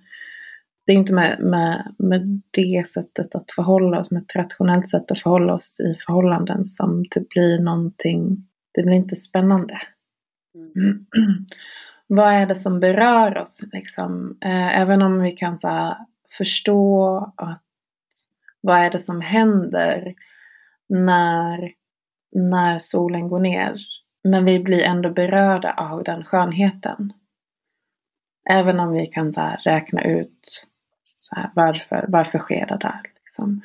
[0.86, 5.12] Det är inte med, med, med det sättet att förhålla oss, med ett rationellt sätt
[5.12, 8.38] att förhålla oss i förhållanden som det blir någonting,
[8.74, 9.82] det blir inte spännande.
[10.56, 11.06] Mm.
[12.08, 13.64] Vad är det som berör oss?
[13.72, 14.38] Liksom?
[14.42, 15.98] Eh, även om vi kan så här,
[16.38, 17.62] förstå att
[18.62, 20.14] vad är det som händer
[20.90, 21.72] när,
[22.32, 23.76] när solen går ner.
[24.24, 27.14] Men vi blir ändå berörda av den skönheten.
[28.50, 30.68] Även om vi kan så här, räkna ut
[31.20, 33.02] så här, varför, varför sker det där.
[33.26, 33.62] Liksom.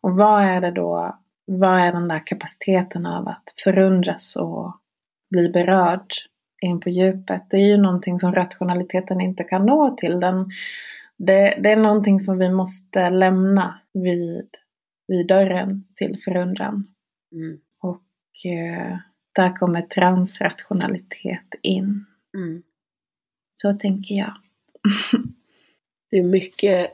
[0.00, 4.76] Och vad är det då, vad är den där kapaciteten av att förundras och
[5.30, 6.12] bli berörd
[6.64, 7.42] in på djupet.
[7.50, 10.20] Det är ju någonting som rationaliteten inte kan nå till.
[10.20, 10.50] Den,
[11.16, 14.48] det, det är någonting som vi måste lämna vid,
[15.08, 16.86] vid dörren till förundran.
[17.32, 17.58] Mm.
[17.80, 18.98] Och eh,
[19.34, 22.06] där kommer transrationalitet in.
[22.36, 22.62] Mm.
[23.62, 24.34] Så tänker jag.
[26.10, 26.90] det är mycket,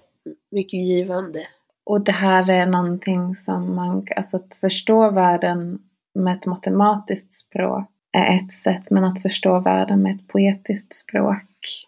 [0.51, 1.47] mycket givande.
[1.85, 5.79] Och det här är någonting som man, alltså att förstå världen
[6.15, 11.87] med ett matematiskt språk är ett sätt, men att förstå världen med ett poetiskt språk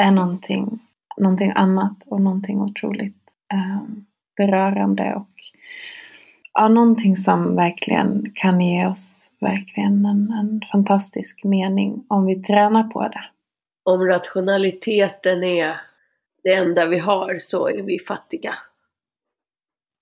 [0.00, 0.78] är någonting,
[1.16, 3.16] någonting annat och någonting otroligt
[3.52, 3.82] eh,
[4.36, 5.30] berörande och
[6.52, 12.82] ja, någonting som verkligen kan ge oss verkligen en, en fantastisk mening om vi tränar
[12.82, 13.24] på det.
[13.82, 15.80] Om rationaliteten är
[16.42, 18.54] det enda vi har så är vi fattiga.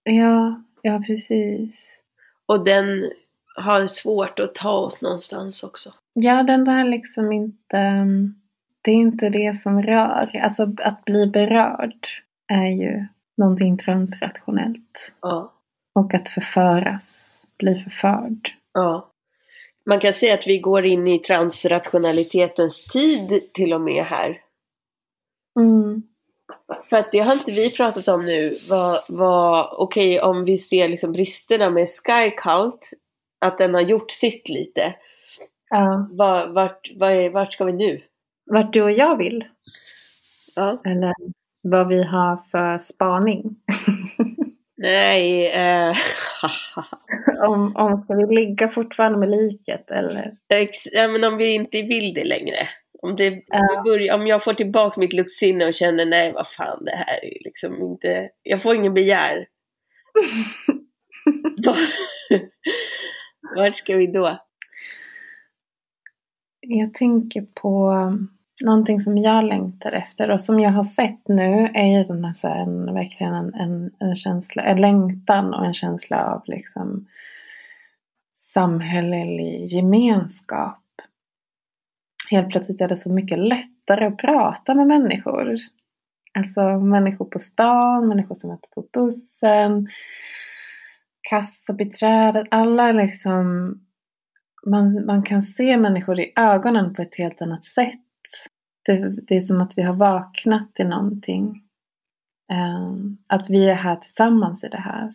[0.03, 2.03] Ja, ja precis.
[2.47, 3.11] Och den
[3.57, 5.95] har svårt att ta oss någonstans också.
[6.15, 8.07] Ja, den där liksom inte...
[8.83, 10.41] Det är inte det som rör.
[10.43, 12.07] Alltså att bli berörd
[12.53, 15.15] är ju någonting transrationellt.
[15.21, 15.53] Ja.
[15.95, 18.49] Och att förföras, bli förförd.
[18.73, 19.11] Ja.
[19.87, 24.41] Man kan säga att vi går in i transrationalitetens tid till och med här.
[25.61, 26.03] Mm.
[26.91, 28.55] För att det har inte vi pratat om nu.
[28.71, 32.91] Vad, vad, Okej, om vi ser liksom bristerna med Sky Cult,
[33.41, 34.95] att den har gjort sitt lite.
[35.71, 36.09] Ja.
[36.13, 38.01] Var, vart, var är, vart ska vi nu?
[38.47, 39.45] Vart du och jag vill.
[40.57, 40.83] Ja.
[40.87, 41.15] Eller
[41.63, 43.57] vad vi har för spaning.
[44.77, 45.97] Nej, eh,
[47.49, 50.37] om, om ska vi ligga fortfarande med liket eller?
[50.49, 52.69] ex, ja, men om vi inte vill det längre.
[53.03, 53.83] Om, det, Ja.
[53.85, 57.25] vi börjar, om jag får tillbaka mitt luktsinne och känner nej vad fan det här
[57.25, 59.47] är liksom inte, jag får ingen begär.
[63.55, 64.39] Vart ska vi då?
[66.61, 67.95] Jag tänker på
[68.65, 72.33] någonting som jag längtar efter och som jag har sett nu är ju den här,
[72.33, 77.07] så här, en, verkligen en, en, en känsla, en längtan och en känsla av liksom
[78.35, 80.83] samhällelig gemenskap.
[82.31, 85.57] Helt plötsligt är det så mycket lättare att prata med människor.
[86.39, 89.89] Alltså människor på stan, människor som möter på bussen,
[91.31, 93.75] kassabiträdet, alla liksom
[94.67, 98.01] man, man kan se människor i ögonen på ett helt annat sätt.
[98.85, 101.63] Det, det är som att vi har vaknat till någonting.
[102.53, 105.13] Ehm, att vi är här tillsammans i det här.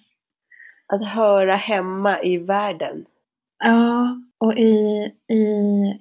[0.87, 3.05] Att höra hemma i världen.
[3.63, 5.43] Ja, och i, i,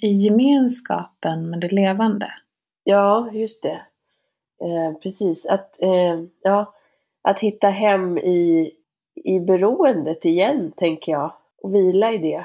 [0.03, 2.33] i gemenskapen med det levande.
[2.85, 3.81] Ja, just det.
[4.65, 5.47] Eh, precis.
[5.47, 6.75] Att, eh, ja,
[7.23, 8.73] att hitta hem i,
[9.25, 11.33] i beroendet igen, tänker jag.
[11.63, 12.45] Och vila i det.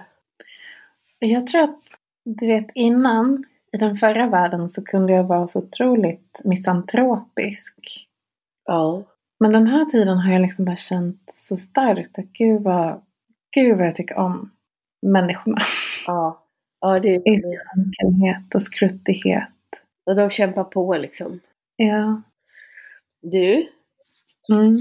[1.20, 1.80] Jag tror att,
[2.26, 7.76] du vet innan, i den förra världen så kunde jag vara så otroligt misantropisk.
[8.66, 9.04] Ja.
[9.40, 13.02] Men den här tiden har jag liksom bara känt så starkt att gud vad,
[13.56, 14.52] gud vad jag tycker om
[15.02, 15.62] människorna.
[16.08, 16.42] Ja.
[16.80, 17.42] Ja, det sin
[17.76, 19.50] enkelhet och skruttighet.
[20.06, 21.40] och de kämpar på liksom.
[21.76, 22.22] Ja.
[23.22, 23.68] Du,
[24.50, 24.78] Mm.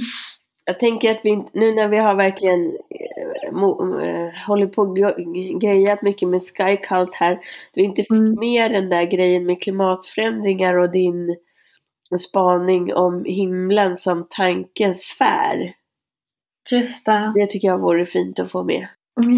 [0.65, 5.59] Jag tänker att vi inte- nu när vi har verkligen eh, hållit på och gre-
[5.59, 7.39] grejat mycket med Sky Cult här.
[7.75, 8.39] Du inte fick Mm.
[8.39, 11.37] med den där grejen med klimatförändringar och din
[12.19, 15.75] spaning om himlen som tankens sfär.
[16.73, 17.33] Just det.
[17.35, 18.87] Det tycker jag vore fint att få med.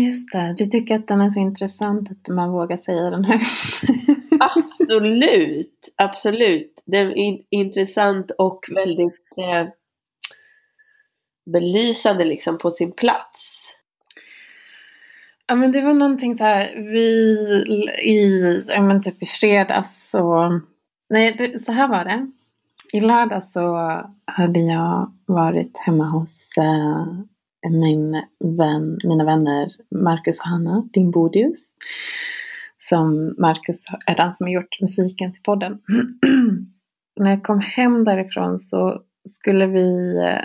[0.09, 0.55] Just det.
[0.57, 3.41] Du tycker att den är så intressant att man vågar säga den här.
[4.41, 6.83] Absolut, absolut.
[6.87, 9.69] Den är in, intressant och väldigt eh,
[11.53, 13.63] belysande liksom på sin plats.
[15.49, 17.09] Ja men det var någonting så här, vi
[18.05, 20.49] i, ja men typ i fredags så,
[21.11, 22.31] nej det, så här var det.
[22.93, 23.77] I lördag så
[24.25, 27.07] hade jag varit hemma hos eh,
[27.71, 28.23] min
[28.59, 31.61] vän, mina vänner Marcus och Hanna Dimbodius.
[32.79, 35.79] Som Marcus är den som har gjort musiken till podden.
[37.21, 40.41] När jag kom hem därifrån så skulle vi eh,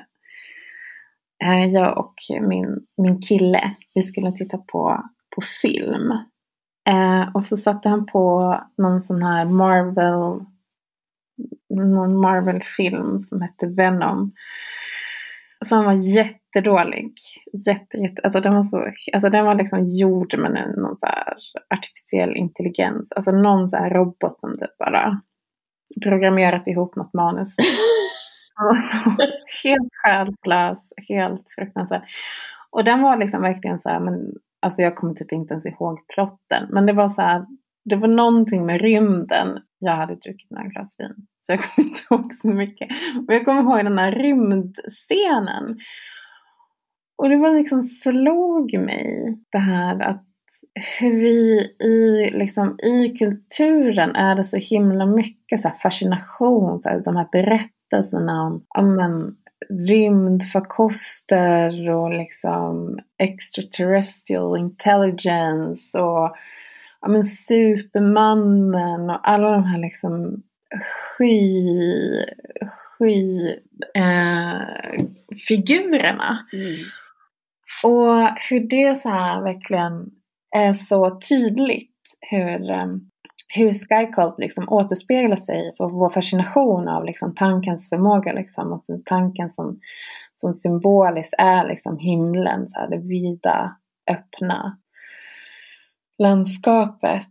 [1.43, 5.03] Eh, jag och min, min kille, vi skulle titta på,
[5.35, 6.11] på film.
[6.89, 10.45] Eh, och så satte han på någon sån här Marvel,
[11.69, 14.33] någon Marvel-film som hette Venom.
[15.65, 17.13] Som var jättedålig.
[17.67, 21.37] Jätte, jätte, alltså den var så, alltså den var liksom gjord med någon så här
[21.69, 23.11] artificiell intelligens.
[23.11, 25.21] Alltså någon så här robot som typ bara
[26.03, 27.55] programmerat ihop något manus.
[28.70, 28.97] Alltså,
[29.64, 32.03] helt själslös, helt fruktansvärd.
[32.70, 36.07] Och den var liksom verkligen så här, men alltså jag kommer typ inte ens ihåg
[36.07, 36.68] plotten.
[36.70, 37.45] Men det var så här,
[37.86, 39.59] det var någonting med rymden.
[39.80, 41.16] Jag hade druckit några glas vin.
[41.41, 42.89] Så jag kommer inte ihåg så mycket.
[43.28, 45.80] Men jag kommer ihåg den här rymdscenen.
[47.18, 50.26] Och det var liksom slog mig det här att
[50.99, 56.82] hur vi i, liksom, i kulturen är det så himla mycket så här fascination.
[56.82, 59.35] Så här, de här berättelserna om ja, men,
[59.87, 66.35] rymdfarkoster och liksom extraterrestrial intelligence och
[67.01, 70.43] ja, men, Supermannen och alla de här liksom
[71.17, 72.25] sky,
[72.67, 73.47] sky
[73.95, 74.61] eh,
[75.47, 76.47] figurerna.
[76.53, 76.75] Mm.
[77.83, 80.11] Och hur det så här verkligen
[80.55, 82.87] är så tydligt hur, eh,
[83.54, 88.34] hur Skycult liksom återspeglar sig för vår fascination av liksom tankens förmåga.
[88.34, 89.80] Liksom, och tanken som,
[90.36, 93.76] som symboliskt är liksom himlen, så här, det vida,
[94.12, 94.78] öppna
[96.18, 97.28] landskapet.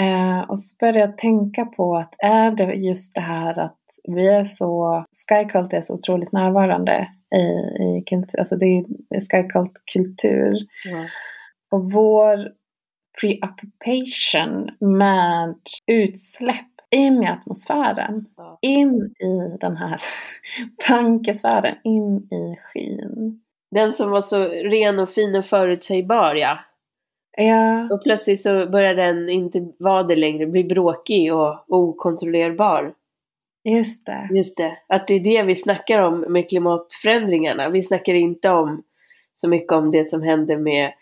[0.00, 4.28] Eh, och så började jag tänka på att är det just det här att vi
[4.28, 7.42] är så, Skycult är så otroligt närvarande i,
[7.82, 8.84] i kultur, alltså det är
[9.20, 10.56] Skycult-kultur.
[10.84, 11.04] Ja.
[11.70, 12.59] Och vår
[13.20, 15.56] preoccupation med
[15.86, 18.26] utsläpp in i atmosfären.
[18.62, 20.00] In i den här
[20.86, 23.40] tankesfären, in i skyn.
[23.70, 26.58] Den som var så ren och fin och förutsägbar ja.
[27.36, 32.94] Ja, Och plötsligt så börjar den inte vara det längre, bli bråkig och okontrollerbar.
[33.64, 34.28] just det.
[34.32, 37.68] Just det, att det är det vi snackar om med klimatförändringarna.
[37.68, 38.82] Vi snackar inte om
[39.34, 40.92] så mycket om det som händer med,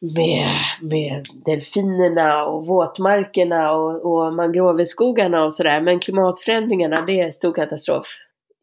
[0.00, 5.80] med, med delfinerna och våtmarkerna och, och mangroveskogarna och sådär.
[5.80, 8.06] Men klimatförändringarna, det är stor katastrof.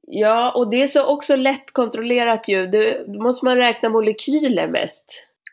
[0.07, 2.67] Ja, och det är så också lätt kontrollerat ju.
[2.67, 5.05] Det, då måste man räkna molekyler mest.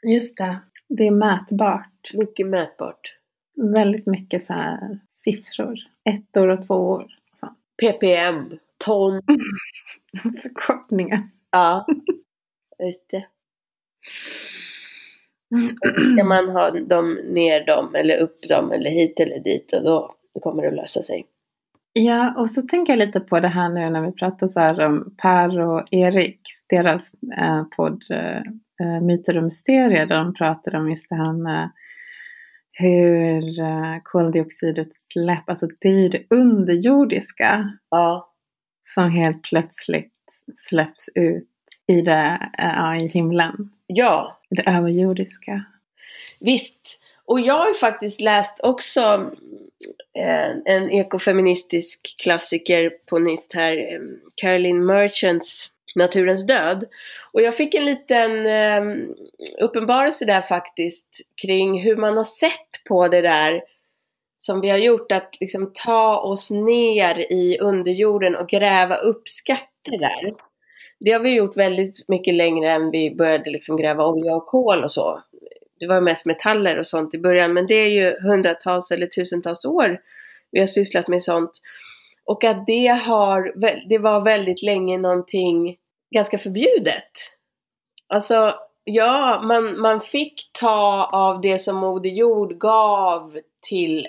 [0.02, 0.58] Just det.
[0.88, 2.10] Det är mätbart.
[2.14, 3.16] Mycket mätbart.
[3.74, 5.74] Väldigt mycket så här siffror.
[6.04, 7.02] Ettor och tvåor.
[7.02, 7.48] Och så.
[7.76, 9.22] ppm, ton.
[10.42, 11.28] Förkortningar.
[11.50, 11.86] Ja,
[12.78, 13.26] just det.
[16.14, 20.14] Ska man ha dem ner dem eller upp dem eller hit eller dit och då,
[20.40, 21.26] kommer det att lösa sig.
[21.92, 24.80] Ja, och så tänker jag lite på det här nu när vi pratar så här
[24.80, 28.36] om Per och Erik, deras eh, podd eh,
[28.80, 31.70] eh, Myter och mysterier, där de pratar om just det här med
[32.72, 38.32] hur eh, koldioxidutsläpp, alltså det är ju det underjordiska Ja,
[38.94, 40.12] som helt plötsligt
[40.56, 41.48] släpps ut
[41.86, 43.70] i, det, eh, i himlen.
[43.94, 45.64] Ja Det överjordiska.
[46.40, 46.98] visst.
[47.24, 49.30] Och jag har ju faktiskt läst också
[50.14, 54.00] eh, en ekofeministisk klassiker på nytt här, eh,
[54.34, 56.84] Caroline Merchants Naturens död.
[57.32, 58.82] Och jag fick en liten eh,
[59.60, 63.62] uppenbarelse där faktiskt kring hur man har sett på det där
[64.36, 69.98] som vi har gjort, att liksom ta oss ner i underjorden och gräva upp skatter
[69.98, 70.34] där.
[71.04, 74.84] Det har vi gjort väldigt mycket längre än vi började liksom gräva olja och kol
[74.84, 75.22] och så.
[75.80, 79.64] Det var mest metaller och sånt i början, men det är ju hundratals eller tusentals
[79.64, 80.00] år
[80.50, 81.50] vi har sysslat med sånt.
[82.24, 83.52] Och att det har,
[83.88, 85.76] det var väldigt länge någonting
[86.14, 87.12] ganska förbjudet.
[88.08, 93.38] Alltså, ja, man, man fick ta av det som Moder Jord gav
[93.68, 94.06] till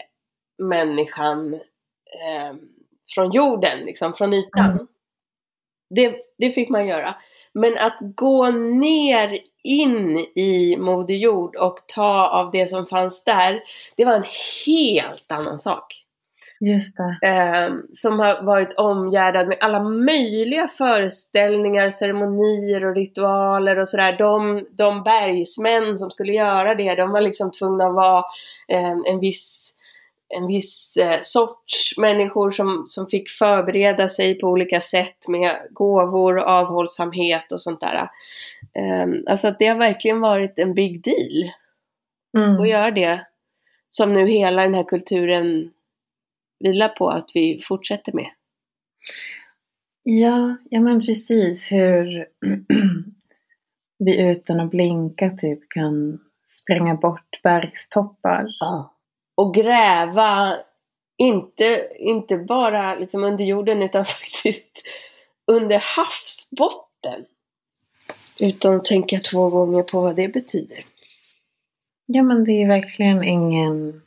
[0.57, 2.55] människan eh,
[3.15, 4.71] från jorden, liksom från ytan.
[4.71, 4.87] Mm.
[5.95, 7.15] Det, det fick man göra.
[7.53, 13.59] Men att gå ner in i Moder Jord och ta av det som fanns där,
[13.97, 14.25] det var en
[14.65, 16.03] helt annan sak
[16.59, 17.27] Just det.
[17.27, 24.17] eh, som har varit omgärdad med alla möjliga föreställningar, ceremonier och ritualer och sådär.
[24.17, 28.23] De, de bergsmän som skulle göra det, de var liksom tvungna att vara
[28.67, 29.62] eh, en viss,
[30.33, 36.39] en viss eh, sorts människor som, som fick förbereda sig på olika sätt med gåvor,
[36.39, 38.09] avhållsamhet och sånt där.
[38.75, 41.51] Eh, alltså att det har verkligen varit en big deal
[42.37, 42.61] Mm.
[42.61, 43.25] att göra det.
[43.87, 45.71] Som nu hela den här kulturen
[46.59, 48.29] vilar på att vi fortsätter med.
[50.03, 52.27] Ja, ja men precis hur
[53.99, 58.47] vi utan att blinka typ kan spränga bort bergstoppar.
[59.35, 60.57] Och gräva,
[61.17, 64.83] inte, inte bara liksom under jorden utan faktiskt
[65.47, 67.25] under havsbotten.
[68.39, 70.85] Utan att tänka två gånger på vad det betyder.
[72.05, 74.01] Ja men det är verkligen ingen,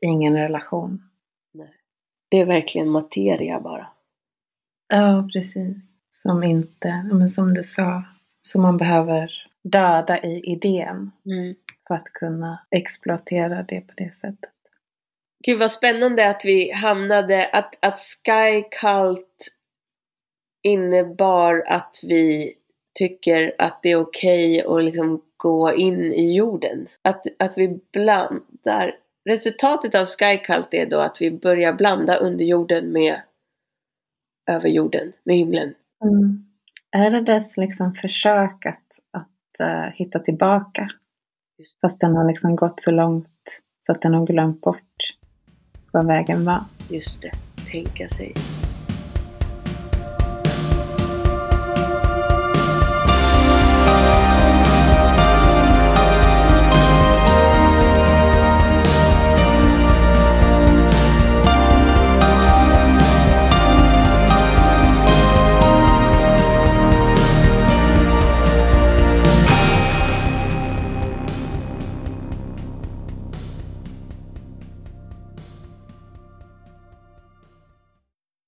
[0.00, 1.02] ingen relation.
[2.28, 3.86] Det är verkligen materia bara.
[4.88, 5.76] Ja, precis.
[6.22, 8.02] Som inte, men som du sa,
[8.40, 9.32] som man behöver
[9.64, 11.10] döda i idén
[11.88, 14.50] för att kunna exploatera det på det sättet.
[15.44, 19.54] Gud vad spännande att vi hamnade, att, att Sky Cult
[20.62, 22.54] innebar att vi
[22.94, 26.86] tycker att det är okej att liksom gå in i jorden.
[27.02, 28.96] Att, att vi blandar.
[29.24, 33.20] Resultatet av Sky Cult är då att vi börjar blanda underjorden med
[34.50, 35.74] överjorden, med himlen.
[36.04, 36.46] Mm.
[36.96, 39.00] Är det dess liksom försök att,
[39.60, 40.88] eh, hitta tillbaka?
[41.58, 41.80] Just.
[41.80, 44.96] Fast den har liksom gått så långt så att den har glömt bort
[45.92, 46.64] vad vägen var.
[46.88, 47.32] Just det,
[47.70, 48.34] tänka sig.